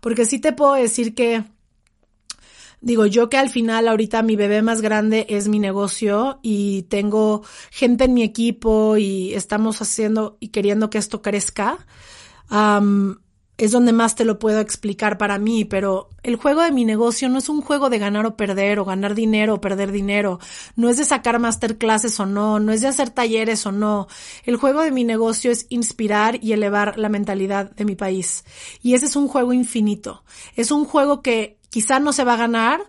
Porque 0.00 0.26
sí 0.26 0.38
te 0.38 0.52
puedo 0.52 0.74
decir 0.74 1.14
que, 1.14 1.44
digo, 2.80 3.06
yo 3.06 3.28
que 3.28 3.36
al 3.36 3.48
final 3.48 3.88
ahorita 3.88 4.22
mi 4.22 4.36
bebé 4.36 4.62
más 4.62 4.80
grande 4.80 5.26
es 5.28 5.48
mi 5.48 5.58
negocio 5.58 6.40
y 6.42 6.82
tengo 6.84 7.42
gente 7.70 8.04
en 8.04 8.14
mi 8.14 8.22
equipo 8.22 8.96
y 8.96 9.34
estamos 9.34 9.80
haciendo 9.80 10.36
y 10.40 10.48
queriendo 10.48 10.90
que 10.90 10.98
esto 10.98 11.22
crezca 11.22 11.86
es 13.58 13.70
donde 13.70 13.92
más 13.92 14.14
te 14.14 14.24
lo 14.24 14.38
puedo 14.38 14.60
explicar 14.60 15.18
para 15.18 15.38
mí, 15.38 15.64
pero 15.64 16.08
el 16.22 16.36
juego 16.36 16.62
de 16.62 16.72
mi 16.72 16.84
negocio 16.84 17.28
no 17.28 17.38
es 17.38 17.48
un 17.48 17.60
juego 17.60 17.90
de 17.90 17.98
ganar 17.98 18.26
o 18.26 18.36
perder, 18.36 18.78
o 18.78 18.84
ganar 18.84 19.14
dinero 19.14 19.54
o 19.54 19.60
perder 19.60 19.92
dinero, 19.92 20.40
no 20.74 20.88
es 20.88 20.96
de 20.96 21.04
sacar 21.04 21.38
masterclasses 21.38 22.18
o 22.18 22.26
no, 22.26 22.58
no 22.58 22.72
es 22.72 22.80
de 22.80 22.88
hacer 22.88 23.10
talleres 23.10 23.66
o 23.66 23.72
no. 23.72 24.08
El 24.44 24.56
juego 24.56 24.80
de 24.82 24.90
mi 24.90 25.04
negocio 25.04 25.50
es 25.50 25.66
inspirar 25.68 26.42
y 26.42 26.52
elevar 26.52 26.98
la 26.98 27.08
mentalidad 27.08 27.70
de 27.72 27.84
mi 27.84 27.94
país. 27.94 28.44
Y 28.82 28.94
ese 28.94 29.06
es 29.06 29.16
un 29.16 29.28
juego 29.28 29.52
infinito. 29.52 30.24
Es 30.56 30.70
un 30.70 30.84
juego 30.84 31.22
que 31.22 31.58
quizá 31.70 32.00
no 32.00 32.12
se 32.12 32.24
va 32.24 32.34
a 32.34 32.38
ganar 32.38 32.80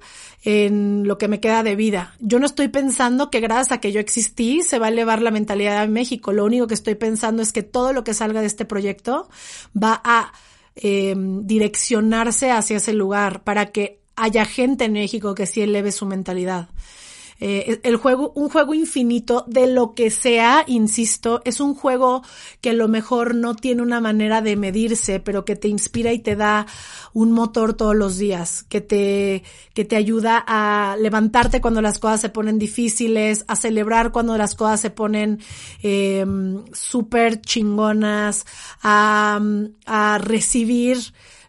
en 0.43 1.07
lo 1.07 1.17
que 1.17 1.29
me 1.29 1.39
queda 1.39 1.63
de 1.63 1.75
vida. 1.75 2.15
Yo 2.19 2.37
no 2.37 2.45
estoy 2.45 2.67
pensando 2.67 3.29
que 3.29 3.39
gracias 3.39 3.71
a 3.71 3.79
que 3.79 3.93
yo 3.93 3.99
existí 3.99 4.61
se 4.61 4.77
va 4.77 4.87
a 4.87 4.89
elevar 4.89 5.21
la 5.21 5.31
mentalidad 5.31 5.81
de 5.81 5.87
México. 5.87 6.33
Lo 6.33 6.43
único 6.43 6.67
que 6.67 6.73
estoy 6.73 6.95
pensando 6.95 7.41
es 7.41 7.53
que 7.53 7.63
todo 7.63 7.93
lo 7.93 8.03
que 8.03 8.13
salga 8.13 8.41
de 8.41 8.47
este 8.47 8.65
proyecto 8.65 9.29
va 9.81 10.01
a 10.03 10.33
eh, 10.75 11.15
direccionarse 11.17 12.51
hacia 12.51 12.77
ese 12.77 12.93
lugar 12.93 13.43
para 13.43 13.67
que 13.67 14.01
haya 14.15 14.45
gente 14.45 14.85
en 14.85 14.93
México 14.93 15.33
que 15.33 15.45
sí 15.45 15.61
eleve 15.61 15.91
su 15.91 16.05
mentalidad. 16.05 16.69
Eh, 17.39 17.79
el 17.83 17.97
juego, 17.97 18.31
un 18.35 18.49
juego 18.49 18.73
infinito 18.73 19.43
de 19.47 19.67
lo 19.67 19.93
que 19.93 20.11
sea, 20.11 20.63
insisto, 20.67 21.41
es 21.45 21.59
un 21.59 21.75
juego 21.75 22.23
que 22.61 22.71
a 22.71 22.73
lo 22.73 22.87
mejor 22.87 23.35
no 23.35 23.55
tiene 23.55 23.81
una 23.81 23.99
manera 24.01 24.41
de 24.41 24.55
medirse, 24.55 25.19
pero 25.19 25.45
que 25.45 25.55
te 25.55 25.67
inspira 25.67 26.13
y 26.13 26.19
te 26.19 26.35
da 26.35 26.67
un 27.13 27.31
motor 27.31 27.73
todos 27.73 27.95
los 27.95 28.17
días, 28.17 28.63
que 28.63 28.81
te, 28.81 29.43
que 29.73 29.85
te 29.85 29.95
ayuda 29.95 30.43
a 30.45 30.95
levantarte 30.99 31.61
cuando 31.61 31.81
las 31.81 31.99
cosas 31.99 32.21
se 32.21 32.29
ponen 32.29 32.59
difíciles, 32.59 33.45
a 33.47 33.55
celebrar 33.55 34.11
cuando 34.11 34.37
las 34.37 34.55
cosas 34.55 34.81
se 34.81 34.89
ponen 34.89 35.39
eh, 35.81 36.25
súper 36.71 37.41
chingonas, 37.41 38.45
a, 38.81 39.39
a 39.85 40.17
recibir 40.17 40.97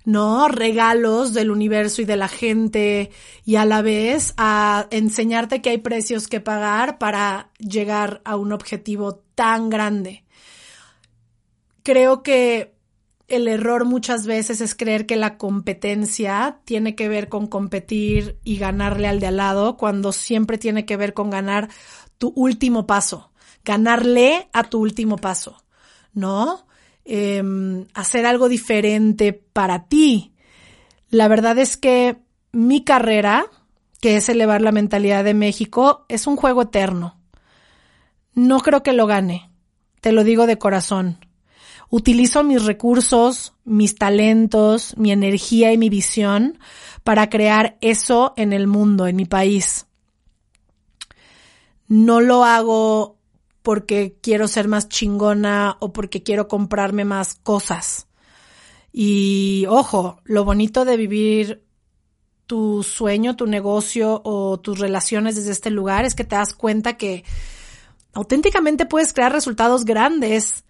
¿no? 0.04 0.48
Regalos 0.48 1.32
del 1.32 1.50
universo 1.50 2.02
y 2.02 2.04
de 2.04 2.16
la 2.16 2.28
gente 2.28 3.10
y 3.44 3.56
a 3.56 3.64
la 3.64 3.82
vez 3.82 4.34
a 4.36 4.86
enseñarte 4.90 5.62
que 5.62 5.70
hay 5.70 5.78
precios 5.78 6.28
que 6.28 6.40
pagar 6.40 6.98
para 6.98 7.50
llegar 7.58 8.20
a 8.24 8.36
un 8.36 8.52
objetivo 8.52 9.22
tan 9.34 9.70
grande. 9.70 10.24
Creo 11.82 12.22
que 12.22 12.74
el 13.28 13.48
error 13.48 13.86
muchas 13.86 14.26
veces 14.26 14.60
es 14.60 14.74
creer 14.74 15.06
que 15.06 15.16
la 15.16 15.38
competencia 15.38 16.60
tiene 16.64 16.94
que 16.94 17.08
ver 17.08 17.28
con 17.28 17.46
competir 17.46 18.38
y 18.44 18.58
ganarle 18.58 19.08
al 19.08 19.20
de 19.20 19.28
al 19.28 19.38
lado, 19.38 19.76
cuando 19.76 20.12
siempre 20.12 20.58
tiene 20.58 20.84
que 20.84 20.96
ver 20.96 21.14
con 21.14 21.30
ganar 21.30 21.70
tu 22.18 22.32
último 22.36 22.86
paso, 22.86 23.32
ganarle 23.64 24.48
a 24.52 24.64
tu 24.64 24.80
último 24.80 25.16
paso, 25.16 25.64
¿no? 26.12 26.66
Em, 27.04 27.86
hacer 27.92 28.24
algo 28.24 28.48
diferente 28.48 29.32
para 29.32 29.88
ti. 29.88 30.32
La 31.10 31.28
verdad 31.28 31.58
es 31.58 31.76
que 31.76 32.16
mi 32.50 32.82
carrera, 32.82 33.46
que 34.00 34.16
es 34.16 34.28
elevar 34.28 34.62
la 34.62 34.72
mentalidad 34.72 35.22
de 35.22 35.34
México, 35.34 36.06
es 36.08 36.26
un 36.26 36.36
juego 36.36 36.62
eterno. 36.62 37.18
No 38.32 38.60
creo 38.60 38.82
que 38.82 38.94
lo 38.94 39.06
gane, 39.06 39.50
te 40.00 40.12
lo 40.12 40.24
digo 40.24 40.46
de 40.46 40.58
corazón. 40.58 41.18
Utilizo 41.90 42.42
mis 42.42 42.64
recursos, 42.64 43.54
mis 43.64 43.96
talentos, 43.96 44.96
mi 44.96 45.12
energía 45.12 45.72
y 45.72 45.78
mi 45.78 45.90
visión 45.90 46.58
para 47.04 47.28
crear 47.28 47.76
eso 47.80 48.32
en 48.36 48.52
el 48.52 48.66
mundo, 48.66 49.06
en 49.06 49.16
mi 49.16 49.26
país. 49.26 49.86
No 51.86 52.20
lo 52.20 52.44
hago 52.44 53.18
porque 53.64 54.18
quiero 54.20 54.46
ser 54.46 54.68
más 54.68 54.90
chingona 54.90 55.78
o 55.80 55.94
porque 55.94 56.22
quiero 56.22 56.48
comprarme 56.48 57.06
más 57.06 57.34
cosas. 57.34 58.08
Y 58.92 59.64
ojo, 59.70 60.20
lo 60.24 60.44
bonito 60.44 60.84
de 60.84 60.98
vivir 60.98 61.64
tu 62.46 62.82
sueño, 62.82 63.36
tu 63.36 63.46
negocio 63.46 64.20
o 64.22 64.60
tus 64.60 64.78
relaciones 64.78 65.36
desde 65.36 65.52
este 65.52 65.70
lugar 65.70 66.04
es 66.04 66.14
que 66.14 66.24
te 66.24 66.36
das 66.36 66.52
cuenta 66.52 66.98
que 66.98 67.24
auténticamente 68.12 68.84
puedes 68.84 69.14
crear 69.14 69.32
resultados 69.32 69.86
grandes, 69.86 70.64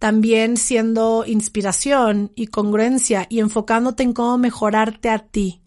también 0.00 0.56
siendo 0.56 1.24
inspiración 1.24 2.32
y 2.34 2.48
congruencia 2.48 3.26
y 3.30 3.38
enfocándote 3.38 4.02
en 4.02 4.12
cómo 4.12 4.38
mejorarte 4.38 5.08
a 5.08 5.20
ti. 5.20 5.62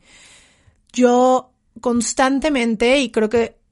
Yo 0.92 1.54
constantemente, 1.80 3.00
y 3.00 3.10
creo 3.10 3.30
que 3.30 3.63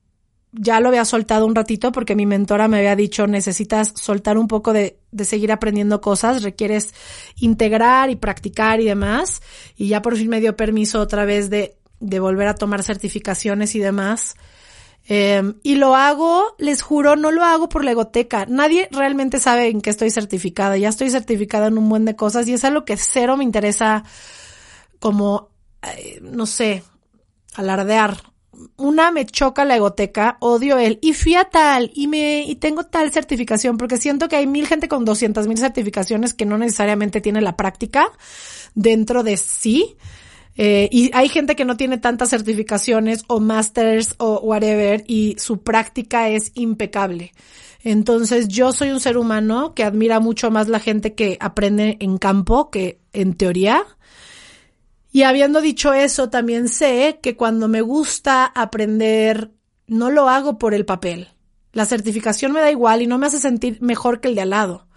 ya 0.53 0.79
lo 0.79 0.89
había 0.89 1.05
soltado 1.05 1.46
un 1.46 1.55
ratito 1.55 1.91
porque 1.91 2.15
mi 2.15 2.25
mentora 2.25 2.67
me 2.67 2.79
había 2.79 2.96
dicho 2.96 3.25
necesitas 3.25 3.93
soltar 3.96 4.38
un 4.38 4.48
poco 4.48 4.74
de, 4.74 5.00
de, 5.12 5.25
seguir 5.25 5.51
aprendiendo 5.51 6.01
cosas, 6.01 6.43
requieres 6.43 6.93
integrar 7.38 8.10
y 8.10 8.15
practicar 8.17 8.81
y 8.81 8.86
demás. 8.86 9.41
Y 9.77 9.88
ya 9.88 10.01
por 10.01 10.17
fin 10.17 10.29
me 10.29 10.41
dio 10.41 10.55
permiso 10.55 11.00
otra 11.00 11.25
vez 11.25 11.50
de, 11.50 11.77
de 12.00 12.20
volver 12.20 12.48
a 12.48 12.55
tomar 12.55 12.84
certificaciones 12.84 13.75
y 13.75 13.79
demás. 13.79 14.36
Eh, 15.08 15.53
y 15.63 15.75
lo 15.75 15.96
hago, 15.96 16.55
les 16.60 16.81
juro, 16.81 17.15
no 17.15 17.31
lo 17.31 17.43
hago 17.43 17.70
por 17.70 17.84
la 17.84 17.91
egoteca. 17.91 18.46
Nadie 18.48 18.88
realmente 18.91 19.39
sabe 19.39 19.70
en 19.70 19.81
qué 19.81 19.89
estoy 19.89 20.12
certificada. 20.12 20.77
Ya 20.77 20.89
estoy 20.89 21.10
certificada 21.10 21.67
en 21.67 21.77
un 21.77 21.88
buen 21.89 22.05
de 22.05 22.15
cosas 22.15 22.48
y 22.48 22.53
es 22.53 22.65
algo 22.65 22.86
que 22.86 22.98
cero 22.98 23.38
me 23.38 23.43
interesa 23.43 24.03
como, 25.00 25.50
eh, 25.81 26.20
no 26.22 26.46
sé, 26.46 26.84
alardear 27.55 28.30
una 28.77 29.11
me 29.11 29.25
choca 29.25 29.65
la 29.65 29.75
egoteca, 29.75 30.37
odio 30.39 30.77
él, 30.77 30.99
y 31.01 31.13
fui 31.13 31.35
a 31.35 31.45
tal, 31.45 31.91
y 31.93 32.07
me, 32.07 32.43
y 32.43 32.55
tengo 32.55 32.85
tal 32.85 33.11
certificación, 33.11 33.77
porque 33.77 33.97
siento 33.97 34.27
que 34.27 34.35
hay 34.35 34.47
mil 34.47 34.67
gente 34.67 34.87
con 34.87 35.05
doscientas 35.05 35.47
mil 35.47 35.57
certificaciones 35.57 36.33
que 36.33 36.45
no 36.45 36.57
necesariamente 36.57 37.21
tiene 37.21 37.41
la 37.41 37.57
práctica 37.57 38.07
dentro 38.75 39.23
de 39.23 39.37
sí. 39.37 39.95
Eh, 40.57 40.89
y 40.91 41.11
hay 41.13 41.29
gente 41.29 41.55
que 41.55 41.63
no 41.63 41.77
tiene 41.77 41.97
tantas 41.97 42.29
certificaciones 42.29 43.23
o 43.27 43.39
masters 43.39 44.15
o 44.17 44.39
whatever 44.41 45.03
y 45.07 45.35
su 45.39 45.61
práctica 45.61 46.29
es 46.29 46.51
impecable. 46.55 47.31
Entonces 47.83 48.47
yo 48.47 48.73
soy 48.73 48.91
un 48.91 48.99
ser 48.99 49.17
humano 49.17 49.73
que 49.73 49.83
admira 49.83 50.19
mucho 50.19 50.51
más 50.51 50.67
la 50.67 50.79
gente 50.79 51.13
que 51.13 51.37
aprende 51.39 51.97
en 51.99 52.17
campo 52.17 52.69
que 52.69 52.99
en 53.13 53.33
teoría 53.33 53.85
Y 55.11 55.23
habiendo 55.23 55.61
dicho 55.61 55.93
eso, 55.93 56.29
también 56.29 56.69
sé 56.69 57.19
que 57.21 57.35
cuando 57.35 57.67
me 57.67 57.81
gusta 57.81 58.45
aprender, 58.45 59.51
no 59.87 60.09
lo 60.09 60.29
hago 60.29 60.57
por 60.57 60.73
el 60.73 60.85
papel. 60.85 61.27
La 61.73 61.85
certificación 61.85 62.53
me 62.53 62.61
da 62.61 62.71
igual 62.71 63.01
y 63.01 63.07
no 63.07 63.17
me 63.17 63.27
hace 63.27 63.39
sentir 63.39 63.81
mejor 63.81 64.21
que 64.21 64.29
el 64.29 64.35
de 64.35 64.41
al 64.41 64.51
lado. 64.51 64.87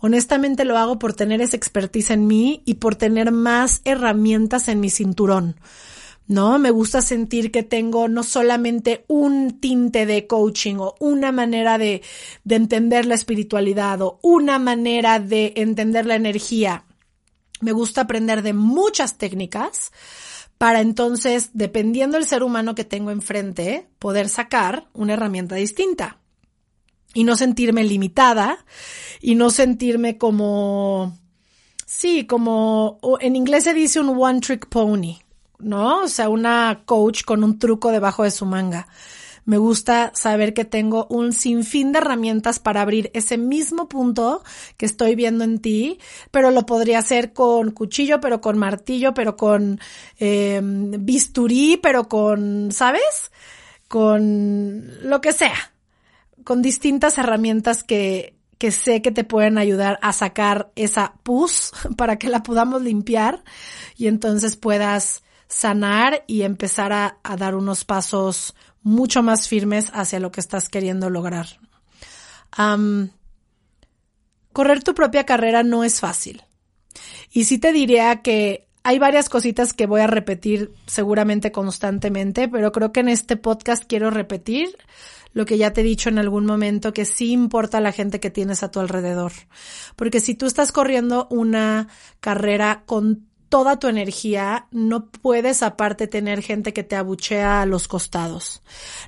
Honestamente 0.00 0.64
lo 0.64 0.78
hago 0.78 0.98
por 0.98 1.12
tener 1.12 1.40
esa 1.40 1.56
expertise 1.56 2.12
en 2.12 2.26
mí 2.26 2.62
y 2.64 2.74
por 2.74 2.94
tener 2.94 3.32
más 3.32 3.80
herramientas 3.84 4.68
en 4.68 4.78
mi 4.78 4.90
cinturón. 4.90 5.56
¿no? 6.28 6.58
Me 6.58 6.70
gusta 6.70 7.02
sentir 7.02 7.50
que 7.50 7.62
tengo 7.62 8.06
no 8.06 8.22
solamente 8.22 9.04
un 9.08 9.58
tinte 9.58 10.06
de 10.06 10.26
coaching 10.26 10.76
o 10.76 10.94
una 11.00 11.32
manera 11.32 11.78
de, 11.78 12.02
de, 12.44 12.54
entender 12.54 13.06
la 13.06 13.14
espiritualidad 13.14 14.02
o 14.02 14.20
una 14.22 14.58
manera 14.58 15.18
de 15.18 15.54
entender 15.56 16.06
la 16.06 16.16
energía. 16.16 16.84
Me 17.60 17.72
gusta 17.72 18.02
aprender 18.02 18.42
de 18.42 18.52
muchas 18.52 19.18
técnicas 19.18 19.92
para 20.58 20.80
entonces, 20.80 21.50
dependiendo 21.52 22.16
del 22.16 22.26
ser 22.26 22.42
humano 22.42 22.74
que 22.74 22.84
tengo 22.84 23.12
enfrente, 23.12 23.88
poder 24.00 24.28
sacar 24.28 24.88
una 24.92 25.12
herramienta 25.12 25.54
distinta 25.54 26.18
y 27.14 27.22
no 27.22 27.36
sentirme 27.36 27.84
limitada 27.84 28.64
y 29.20 29.36
no 29.36 29.50
sentirme 29.50 30.18
como, 30.18 31.16
sí, 31.86 32.26
como 32.26 32.98
en 33.20 33.36
inglés 33.36 33.64
se 33.64 33.72
dice 33.72 34.00
un 34.00 34.20
one 34.20 34.40
trick 34.40 34.68
pony, 34.68 35.18
¿no? 35.60 36.02
O 36.02 36.08
sea, 36.08 36.28
una 36.28 36.82
coach 36.84 37.22
con 37.24 37.44
un 37.44 37.60
truco 37.60 37.92
debajo 37.92 38.24
de 38.24 38.32
su 38.32 38.44
manga. 38.44 38.88
Me 39.48 39.56
gusta 39.56 40.12
saber 40.14 40.52
que 40.52 40.66
tengo 40.66 41.06
un 41.08 41.32
sinfín 41.32 41.90
de 41.92 42.00
herramientas 42.00 42.58
para 42.58 42.82
abrir 42.82 43.10
ese 43.14 43.38
mismo 43.38 43.88
punto 43.88 44.42
que 44.76 44.84
estoy 44.84 45.14
viendo 45.14 45.42
en 45.42 45.58
ti, 45.58 45.98
pero 46.30 46.50
lo 46.50 46.66
podría 46.66 46.98
hacer 46.98 47.32
con 47.32 47.70
cuchillo, 47.70 48.20
pero 48.20 48.42
con 48.42 48.58
martillo, 48.58 49.14
pero 49.14 49.38
con 49.38 49.80
eh, 50.18 50.60
bisturí, 50.62 51.78
pero 51.82 52.10
con, 52.10 52.72
¿sabes? 52.72 53.32
Con 53.88 55.08
lo 55.08 55.22
que 55.22 55.32
sea, 55.32 55.72
con 56.44 56.60
distintas 56.60 57.16
herramientas 57.16 57.82
que, 57.82 58.34
que 58.58 58.70
sé 58.70 59.00
que 59.00 59.12
te 59.12 59.24
pueden 59.24 59.56
ayudar 59.56 59.98
a 60.02 60.12
sacar 60.12 60.72
esa 60.76 61.14
pus 61.22 61.72
para 61.96 62.18
que 62.18 62.28
la 62.28 62.42
podamos 62.42 62.82
limpiar 62.82 63.42
y 63.96 64.08
entonces 64.08 64.56
puedas 64.56 65.22
sanar 65.48 66.24
y 66.26 66.42
empezar 66.42 66.92
a, 66.92 67.18
dar 67.36 67.54
unos 67.54 67.84
pasos 67.84 68.54
mucho 68.88 69.22
más 69.22 69.48
firmes 69.48 69.90
hacia 69.92 70.18
lo 70.18 70.32
que 70.32 70.40
estás 70.40 70.68
queriendo 70.68 71.10
lograr. 71.10 71.46
correr 74.52 74.82
tu 74.82 74.94
propia 74.94 75.24
carrera 75.24 75.62
no 75.62 75.84
es 75.84 76.00
fácil. 76.00 76.42
Y 77.30 77.44
sí 77.44 77.58
te 77.58 77.72
diría 77.72 78.22
que 78.22 78.66
hay 78.82 78.98
varias 78.98 79.28
cositas 79.28 79.74
que 79.74 79.86
voy 79.86 80.00
a 80.00 80.06
repetir 80.06 80.72
seguramente 80.86 81.52
constantemente, 81.52 82.48
pero 82.48 82.72
creo 82.72 82.90
que 82.90 83.00
en 83.00 83.08
este 83.08 83.36
podcast 83.36 83.84
quiero 83.86 84.10
repetir 84.10 84.76
lo 85.34 85.44
que 85.44 85.58
ya 85.58 85.74
te 85.74 85.82
he 85.82 85.84
dicho 85.84 86.08
en 86.08 86.18
algún 86.18 86.46
momento, 86.46 86.94
que 86.94 87.04
sí 87.04 87.32
importa 87.32 87.80
la 87.80 87.92
gente 87.92 88.18
que 88.18 88.30
tienes 88.30 88.62
a 88.62 88.70
tu 88.70 88.80
alrededor. 88.80 89.32
Porque 89.94 90.20
si 90.20 90.34
tú 90.34 90.46
estás 90.46 90.72
corriendo 90.72 91.28
una 91.30 91.88
carrera 92.20 92.84
con 92.86 93.27
toda 93.48 93.78
tu 93.78 93.88
energía, 93.88 94.66
no 94.70 95.06
puedes 95.06 95.62
aparte 95.62 96.06
tener 96.06 96.42
gente 96.42 96.72
que 96.72 96.82
te 96.82 96.96
abuchea 96.96 97.62
a 97.62 97.66
los 97.66 97.88
costados. 97.88 98.62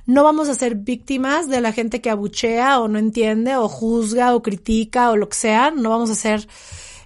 No 0.05 0.23
vamos 0.23 0.49
a 0.49 0.55
ser 0.55 0.75
víctimas 0.75 1.47
de 1.47 1.61
la 1.61 1.71
gente 1.71 2.01
que 2.01 2.09
abuchea 2.09 2.79
o 2.79 2.87
no 2.87 2.99
entiende 2.99 3.55
o 3.55 3.67
juzga 3.67 4.35
o 4.35 4.41
critica 4.41 5.11
o 5.11 5.17
lo 5.17 5.29
que 5.29 5.37
sea, 5.37 5.71
no 5.71 5.89
vamos 5.89 6.09
a 6.09 6.15
ser 6.15 6.47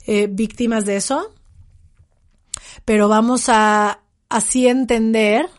eh, 0.07 0.27
víctimas 0.29 0.85
de 0.85 0.97
eso, 0.97 1.33
pero 2.85 3.07
vamos 3.09 3.49
a 3.49 4.01
así 4.29 4.67
entender 4.67 5.49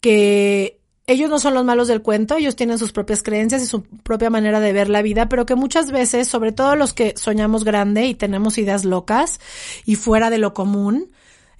que 0.00 0.75
ellos 1.06 1.30
no 1.30 1.38
son 1.38 1.54
los 1.54 1.64
malos 1.64 1.86
del 1.86 2.02
cuento, 2.02 2.36
ellos 2.36 2.56
tienen 2.56 2.78
sus 2.78 2.92
propias 2.92 3.22
creencias 3.22 3.62
y 3.62 3.66
su 3.66 3.82
propia 3.82 4.28
manera 4.28 4.58
de 4.58 4.72
ver 4.72 4.88
la 4.88 5.02
vida, 5.02 5.28
pero 5.28 5.46
que 5.46 5.54
muchas 5.54 5.92
veces, 5.92 6.26
sobre 6.26 6.50
todo 6.52 6.74
los 6.74 6.92
que 6.92 7.14
soñamos 7.16 7.64
grande 7.64 8.06
y 8.06 8.14
tenemos 8.14 8.58
ideas 8.58 8.84
locas 8.84 9.40
y 9.84 9.94
fuera 9.94 10.30
de 10.30 10.38
lo 10.38 10.52
común, 10.52 11.10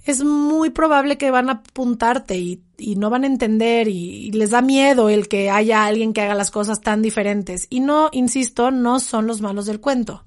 es 0.05 0.25
muy 0.25 0.71
probable 0.71 1.19
que 1.19 1.31
van 1.31 1.49
a 1.49 1.53
apuntarte 1.53 2.37
y, 2.39 2.63
no 2.97 3.09
van 3.11 3.25
a 3.25 3.27
entender 3.27 3.89
y, 3.89 4.31
les 4.33 4.51
da 4.51 4.63
miedo 4.63 5.09
el 5.11 5.29
que 5.29 5.51
haya 5.51 5.85
alguien 5.85 6.13
que 6.13 6.23
haga 6.23 6.35
las 6.35 6.51
cosas 6.51 6.81
tan 6.81 7.03
diferentes. 7.03 7.67
Y 7.71 7.81
no, 7.81 8.09
insisto, 8.13 8.71
no 8.71 9.01
son 9.01 9.27
los 9.27 9.41
malos 9.41 9.67
del 9.67 9.81
cuento. 9.81 10.25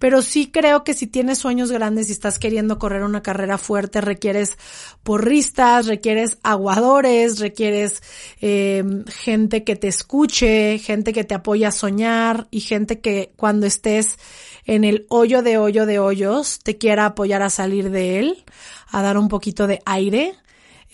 Pero 0.00 0.22
sí 0.22 0.50
creo 0.50 0.82
que 0.82 0.94
si 0.94 1.06
tienes 1.06 1.36
sueños 1.36 1.70
grandes 1.70 2.08
y 2.08 2.12
estás 2.12 2.38
queriendo 2.38 2.78
correr 2.78 3.02
una 3.02 3.22
carrera 3.22 3.58
fuerte, 3.58 4.00
requieres 4.00 4.56
porristas, 5.02 5.86
requieres 5.86 6.38
aguadores, 6.42 7.38
requieres 7.38 8.02
eh, 8.40 8.82
gente 9.08 9.62
que 9.62 9.76
te 9.76 9.88
escuche, 9.88 10.78
gente 10.78 11.12
que 11.12 11.24
te 11.24 11.34
apoya 11.34 11.68
a 11.68 11.72
soñar 11.72 12.48
y 12.50 12.60
gente 12.60 13.00
que 13.00 13.34
cuando 13.36 13.66
estés 13.66 14.18
en 14.64 14.84
el 14.84 15.04
hoyo 15.10 15.42
de 15.42 15.58
hoyo 15.58 15.84
de 15.84 15.98
hoyos 15.98 16.60
te 16.60 16.78
quiera 16.78 17.04
apoyar 17.04 17.42
a 17.42 17.50
salir 17.50 17.90
de 17.90 18.20
él, 18.20 18.44
a 18.88 19.02
dar 19.02 19.18
un 19.18 19.28
poquito 19.28 19.66
de 19.66 19.82
aire 19.84 20.34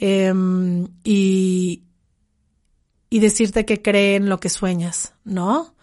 em, 0.00 0.88
y, 1.04 1.84
y 3.08 3.20
decirte 3.20 3.64
que 3.64 3.82
cree 3.82 4.16
en 4.16 4.28
lo 4.28 4.40
que 4.40 4.48
sueñas, 4.48 5.14
¿no? 5.22 5.75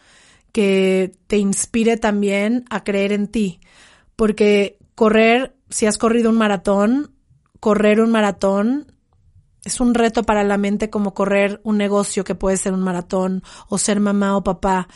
Que 0.54 1.12
te 1.28 1.38
inspire 1.38 1.98
también 1.98 2.64
a 2.70 2.86
creer 2.86 3.12
en 3.12 3.28
ti. 3.28 3.60
Porque 4.16 4.78
correr, 4.96 5.58
si 5.70 5.88
has 5.88 5.98
corrido 5.98 6.30
un 6.30 6.38
maratón, 6.38 7.12
correr 7.60 8.00
un 8.00 8.12
maratón 8.12 8.94
es 9.66 9.80
un 9.80 9.94
reto 9.94 10.24
para 10.24 10.44
la 10.44 10.58
mente 10.58 10.90
como 10.90 11.14
correr 11.14 11.60
un 11.64 11.78
negocio 11.78 12.24
que 12.24 12.36
puede 12.36 12.58
ser 12.58 12.74
un 12.74 12.84
maratón 12.84 13.44
o 13.68 13.78
ser 13.78 14.00
mamá 14.00 14.38
o 14.38 14.44
papá. 14.44 14.88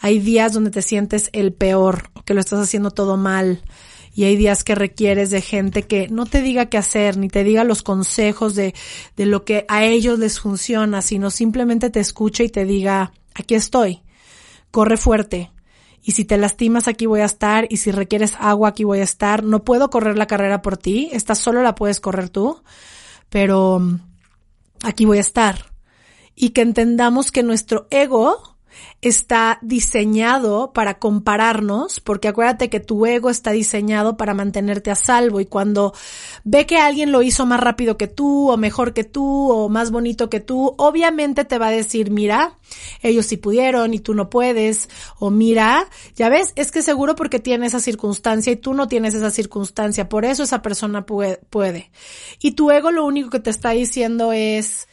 Hay 0.00 0.20
días 0.20 0.52
donde 0.52 0.70
te 0.70 0.82
sientes 0.82 1.30
el 1.32 1.52
peor, 1.52 2.10
que 2.24 2.34
lo 2.34 2.40
estás 2.40 2.60
haciendo 2.60 2.90
todo 2.90 3.16
mal. 3.16 3.62
Y 4.14 4.24
hay 4.24 4.36
días 4.36 4.62
que 4.62 4.76
requieres 4.76 5.30
de 5.30 5.40
gente 5.40 5.82
que 5.82 6.08
no 6.08 6.24
te 6.24 6.40
diga 6.40 6.66
qué 6.66 6.78
hacer, 6.78 7.16
ni 7.16 7.28
te 7.28 7.42
diga 7.42 7.64
los 7.64 7.82
consejos 7.82 8.54
de, 8.54 8.72
de 9.16 9.26
lo 9.26 9.44
que 9.44 9.64
a 9.68 9.84
ellos 9.84 10.20
les 10.20 10.38
funciona, 10.38 11.02
sino 11.02 11.30
simplemente 11.30 11.90
te 11.90 11.98
escucha 11.98 12.44
y 12.44 12.48
te 12.48 12.64
diga, 12.64 13.12
aquí 13.34 13.56
estoy 13.56 14.04
corre 14.74 14.96
fuerte. 14.96 15.52
Y 16.02 16.12
si 16.12 16.24
te 16.24 16.36
lastimas, 16.36 16.88
aquí 16.88 17.06
voy 17.06 17.20
a 17.20 17.26
estar. 17.26 17.66
Y 17.70 17.76
si 17.76 17.92
requieres 17.92 18.34
agua, 18.40 18.70
aquí 18.70 18.82
voy 18.82 18.98
a 18.98 19.04
estar. 19.04 19.44
No 19.44 19.62
puedo 19.62 19.88
correr 19.88 20.18
la 20.18 20.26
carrera 20.26 20.62
por 20.62 20.76
ti. 20.76 21.10
Esta 21.12 21.36
solo 21.36 21.62
la 21.62 21.76
puedes 21.76 22.00
correr 22.00 22.28
tú. 22.28 22.60
Pero 23.28 23.78
mm, 23.78 24.00
aquí 24.82 25.04
voy 25.04 25.18
a 25.18 25.20
estar. 25.20 25.72
Y 26.34 26.50
que 26.50 26.62
entendamos 26.62 27.30
que 27.30 27.44
nuestro 27.44 27.86
ego 27.90 28.53
está 29.02 29.58
diseñado 29.62 30.72
para 30.72 30.98
compararnos, 30.98 32.00
porque 32.00 32.28
acuérdate 32.28 32.70
que 32.70 32.80
tu 32.80 33.06
ego 33.06 33.30
está 33.30 33.50
diseñado 33.52 34.16
para 34.16 34.34
mantenerte 34.34 34.90
a 34.90 34.94
salvo 34.94 35.40
y 35.40 35.46
cuando 35.46 35.92
ve 36.44 36.66
que 36.66 36.78
alguien 36.78 37.12
lo 37.12 37.22
hizo 37.22 37.46
más 37.46 37.60
rápido 37.60 37.96
que 37.96 38.06
tú 38.06 38.50
o 38.50 38.56
mejor 38.56 38.94
que 38.94 39.04
tú 39.04 39.50
o 39.50 39.68
más 39.68 39.90
bonito 39.90 40.30
que 40.30 40.40
tú, 40.40 40.74
obviamente 40.78 41.44
te 41.44 41.58
va 41.58 41.68
a 41.68 41.70
decir, 41.70 42.10
mira, 42.10 42.58
ellos 43.02 43.26
sí 43.26 43.36
pudieron 43.36 43.94
y 43.94 43.98
tú 43.98 44.14
no 44.14 44.30
puedes, 44.30 44.88
o 45.18 45.30
mira, 45.30 45.86
ya 46.16 46.28
ves, 46.28 46.52
es 46.56 46.70
que 46.70 46.82
seguro 46.82 47.14
porque 47.14 47.38
tiene 47.38 47.66
esa 47.66 47.80
circunstancia 47.80 48.52
y 48.52 48.56
tú 48.56 48.74
no 48.74 48.88
tienes 48.88 49.14
esa 49.14 49.30
circunstancia, 49.30 50.08
por 50.08 50.24
eso 50.24 50.42
esa 50.42 50.62
persona 50.62 51.04
puede. 51.04 51.40
puede. 51.50 51.90
Y 52.40 52.52
tu 52.52 52.70
ego 52.70 52.90
lo 52.90 53.04
único 53.04 53.30
que 53.30 53.40
te 53.40 53.50
está 53.50 53.70
diciendo 53.70 54.32
es, 54.32 54.88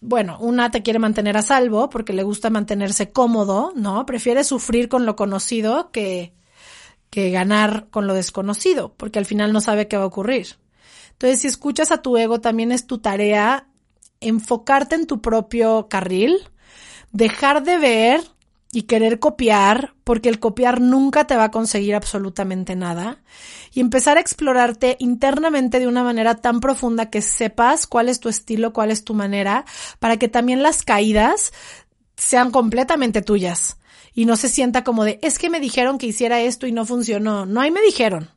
bueno, 0.00 0.38
una 0.40 0.70
te 0.70 0.82
quiere 0.82 0.98
mantener 0.98 1.36
a 1.36 1.42
salvo 1.42 1.90
porque 1.90 2.12
le 2.12 2.22
gusta 2.22 2.50
mantenerse 2.50 3.12
cómodo, 3.12 3.72
¿no? 3.76 4.06
Prefiere 4.06 4.44
sufrir 4.44 4.88
con 4.88 5.04
lo 5.04 5.14
conocido 5.14 5.90
que, 5.90 6.32
que 7.10 7.30
ganar 7.30 7.88
con 7.90 8.06
lo 8.06 8.14
desconocido, 8.14 8.94
porque 8.96 9.18
al 9.18 9.26
final 9.26 9.52
no 9.52 9.60
sabe 9.60 9.88
qué 9.88 9.96
va 9.96 10.04
a 10.04 10.06
ocurrir. 10.06 10.56
Entonces, 11.12 11.40
si 11.40 11.48
escuchas 11.48 11.90
a 11.90 12.00
tu 12.00 12.16
ego, 12.16 12.40
también 12.40 12.72
es 12.72 12.86
tu 12.86 12.98
tarea 12.98 13.66
enfocarte 14.20 14.94
en 14.94 15.06
tu 15.06 15.20
propio 15.20 15.88
carril, 15.88 16.38
dejar 17.12 17.62
de 17.62 17.78
ver 17.78 18.20
y 18.72 18.82
querer 18.82 19.18
copiar, 19.18 19.94
porque 20.04 20.28
el 20.28 20.38
copiar 20.38 20.80
nunca 20.80 21.26
te 21.26 21.36
va 21.36 21.44
a 21.44 21.50
conseguir 21.50 21.94
absolutamente 21.94 22.76
nada, 22.76 23.22
y 23.72 23.80
empezar 23.80 24.16
a 24.16 24.20
explorarte 24.20 24.96
internamente 25.00 25.80
de 25.80 25.88
una 25.88 26.04
manera 26.04 26.36
tan 26.36 26.60
profunda 26.60 27.10
que 27.10 27.22
sepas 27.22 27.86
cuál 27.86 28.08
es 28.08 28.20
tu 28.20 28.28
estilo, 28.28 28.72
cuál 28.72 28.90
es 28.90 29.04
tu 29.04 29.14
manera, 29.14 29.64
para 29.98 30.18
que 30.18 30.28
también 30.28 30.62
las 30.62 30.82
caídas 30.82 31.52
sean 32.16 32.50
completamente 32.50 33.22
tuyas 33.22 33.78
y 34.14 34.24
no 34.24 34.36
se 34.36 34.48
sienta 34.48 34.84
como 34.84 35.04
de, 35.04 35.18
es 35.22 35.38
que 35.38 35.50
me 35.50 35.60
dijeron 35.60 35.98
que 35.98 36.06
hiciera 36.06 36.40
esto 36.40 36.66
y 36.66 36.72
no 36.72 36.84
funcionó. 36.84 37.46
No 37.46 37.60
hay 37.60 37.70
me 37.70 37.80
dijeron, 37.80 38.30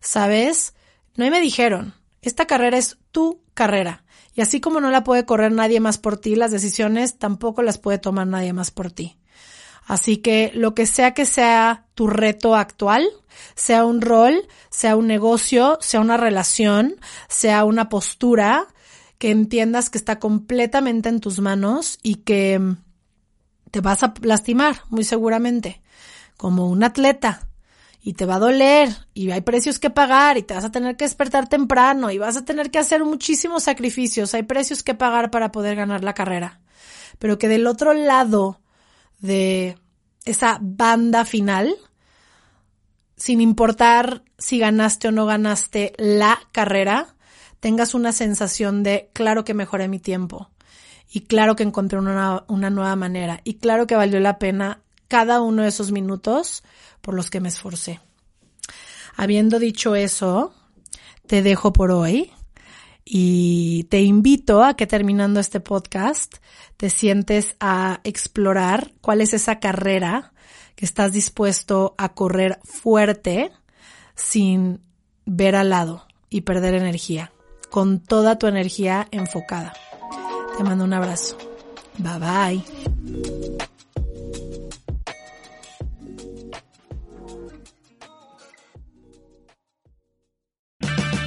¿sabes? 0.00 0.74
No 1.16 1.24
hay 1.24 1.30
me 1.30 1.40
dijeron. 1.40 1.94
Esta 2.22 2.46
carrera 2.46 2.78
es 2.78 2.98
tu 3.10 3.40
carrera. 3.54 4.04
Y 4.34 4.40
así 4.40 4.60
como 4.60 4.80
no 4.80 4.90
la 4.90 5.04
puede 5.04 5.24
correr 5.24 5.52
nadie 5.52 5.80
más 5.80 5.98
por 5.98 6.16
ti, 6.16 6.36
las 6.36 6.50
decisiones 6.50 7.18
tampoco 7.18 7.62
las 7.62 7.78
puede 7.78 7.98
tomar 7.98 8.26
nadie 8.26 8.52
más 8.52 8.70
por 8.70 8.90
ti. 8.90 9.16
Así 9.86 10.18
que 10.18 10.52
lo 10.54 10.74
que 10.74 10.86
sea 10.86 11.12
que 11.12 11.26
sea 11.26 11.86
tu 11.94 12.06
reto 12.06 12.54
actual, 12.54 13.06
sea 13.54 13.84
un 13.84 14.00
rol, 14.00 14.46
sea 14.70 14.96
un 14.96 15.06
negocio, 15.06 15.78
sea 15.80 16.00
una 16.00 16.16
relación, 16.16 16.96
sea 17.28 17.64
una 17.64 17.88
postura, 17.88 18.68
que 19.18 19.30
entiendas 19.30 19.88
que 19.88 19.98
está 19.98 20.18
completamente 20.18 21.08
en 21.08 21.20
tus 21.20 21.38
manos 21.38 21.98
y 22.02 22.16
que 22.16 22.60
te 23.70 23.80
vas 23.80 24.02
a 24.02 24.14
lastimar, 24.22 24.82
muy 24.88 25.04
seguramente, 25.04 25.80
como 26.36 26.68
un 26.68 26.82
atleta. 26.82 27.48
Y 28.04 28.14
te 28.14 28.26
va 28.26 28.34
a 28.34 28.40
doler, 28.40 28.88
y 29.14 29.30
hay 29.30 29.42
precios 29.42 29.78
que 29.78 29.90
pagar, 29.90 30.38
y 30.38 30.42
te 30.42 30.54
vas 30.54 30.64
a 30.64 30.72
tener 30.72 30.96
que 30.96 31.04
despertar 31.04 31.48
temprano, 31.48 32.10
y 32.10 32.18
vas 32.18 32.36
a 32.36 32.44
tener 32.44 32.72
que 32.72 32.80
hacer 32.80 33.04
muchísimos 33.04 33.62
sacrificios. 33.62 34.34
Hay 34.34 34.42
precios 34.42 34.82
que 34.82 34.94
pagar 34.94 35.30
para 35.30 35.52
poder 35.52 35.76
ganar 35.76 36.02
la 36.02 36.14
carrera. 36.14 36.60
Pero 37.20 37.38
que 37.38 37.46
del 37.46 37.68
otro 37.68 37.94
lado 37.94 38.61
de 39.22 39.78
esa 40.26 40.58
banda 40.60 41.24
final, 41.24 41.74
sin 43.16 43.40
importar 43.40 44.22
si 44.36 44.58
ganaste 44.58 45.08
o 45.08 45.12
no 45.12 45.24
ganaste 45.24 45.94
la 45.96 46.38
carrera, 46.52 47.14
tengas 47.60 47.94
una 47.94 48.12
sensación 48.12 48.82
de, 48.82 49.08
claro 49.12 49.44
que 49.44 49.54
mejoré 49.54 49.88
mi 49.88 49.98
tiempo 49.98 50.50
y 51.10 51.20
claro 51.20 51.56
que 51.56 51.62
encontré 51.62 51.98
una, 51.98 52.44
una 52.48 52.70
nueva 52.70 52.96
manera 52.96 53.40
y 53.44 53.54
claro 53.54 53.86
que 53.86 53.96
valió 53.96 54.18
la 54.20 54.38
pena 54.38 54.82
cada 55.08 55.40
uno 55.40 55.62
de 55.62 55.68
esos 55.68 55.92
minutos 55.92 56.64
por 57.00 57.14
los 57.14 57.30
que 57.30 57.40
me 57.40 57.48
esforcé. 57.48 58.00
Habiendo 59.16 59.58
dicho 59.58 59.94
eso, 59.94 60.54
te 61.26 61.42
dejo 61.42 61.72
por 61.72 61.92
hoy 61.92 62.32
y 63.04 63.84
te 63.84 64.00
invito 64.02 64.62
a 64.62 64.74
que 64.74 64.86
terminando 64.86 65.40
este 65.40 65.60
podcast 65.60 66.36
te 66.76 66.90
sientes 66.90 67.56
a 67.60 68.00
explorar 68.04 68.92
cuál 69.00 69.20
es 69.20 69.34
esa 69.34 69.58
carrera 69.58 70.32
que 70.76 70.84
estás 70.84 71.12
dispuesto 71.12 71.94
a 71.98 72.14
correr 72.14 72.58
fuerte 72.64 73.50
sin 74.14 74.80
ver 75.26 75.56
al 75.56 75.70
lado 75.70 76.06
y 76.30 76.42
perder 76.42 76.74
energía 76.74 77.32
con 77.70 78.00
toda 78.00 78.38
tu 78.38 78.46
energía 78.46 79.08
enfocada. 79.10 79.72
Te 80.56 80.62
mando 80.62 80.84
un 80.84 80.92
abrazo. 80.92 81.38
Bye 81.98 82.18
bye. 82.18 83.58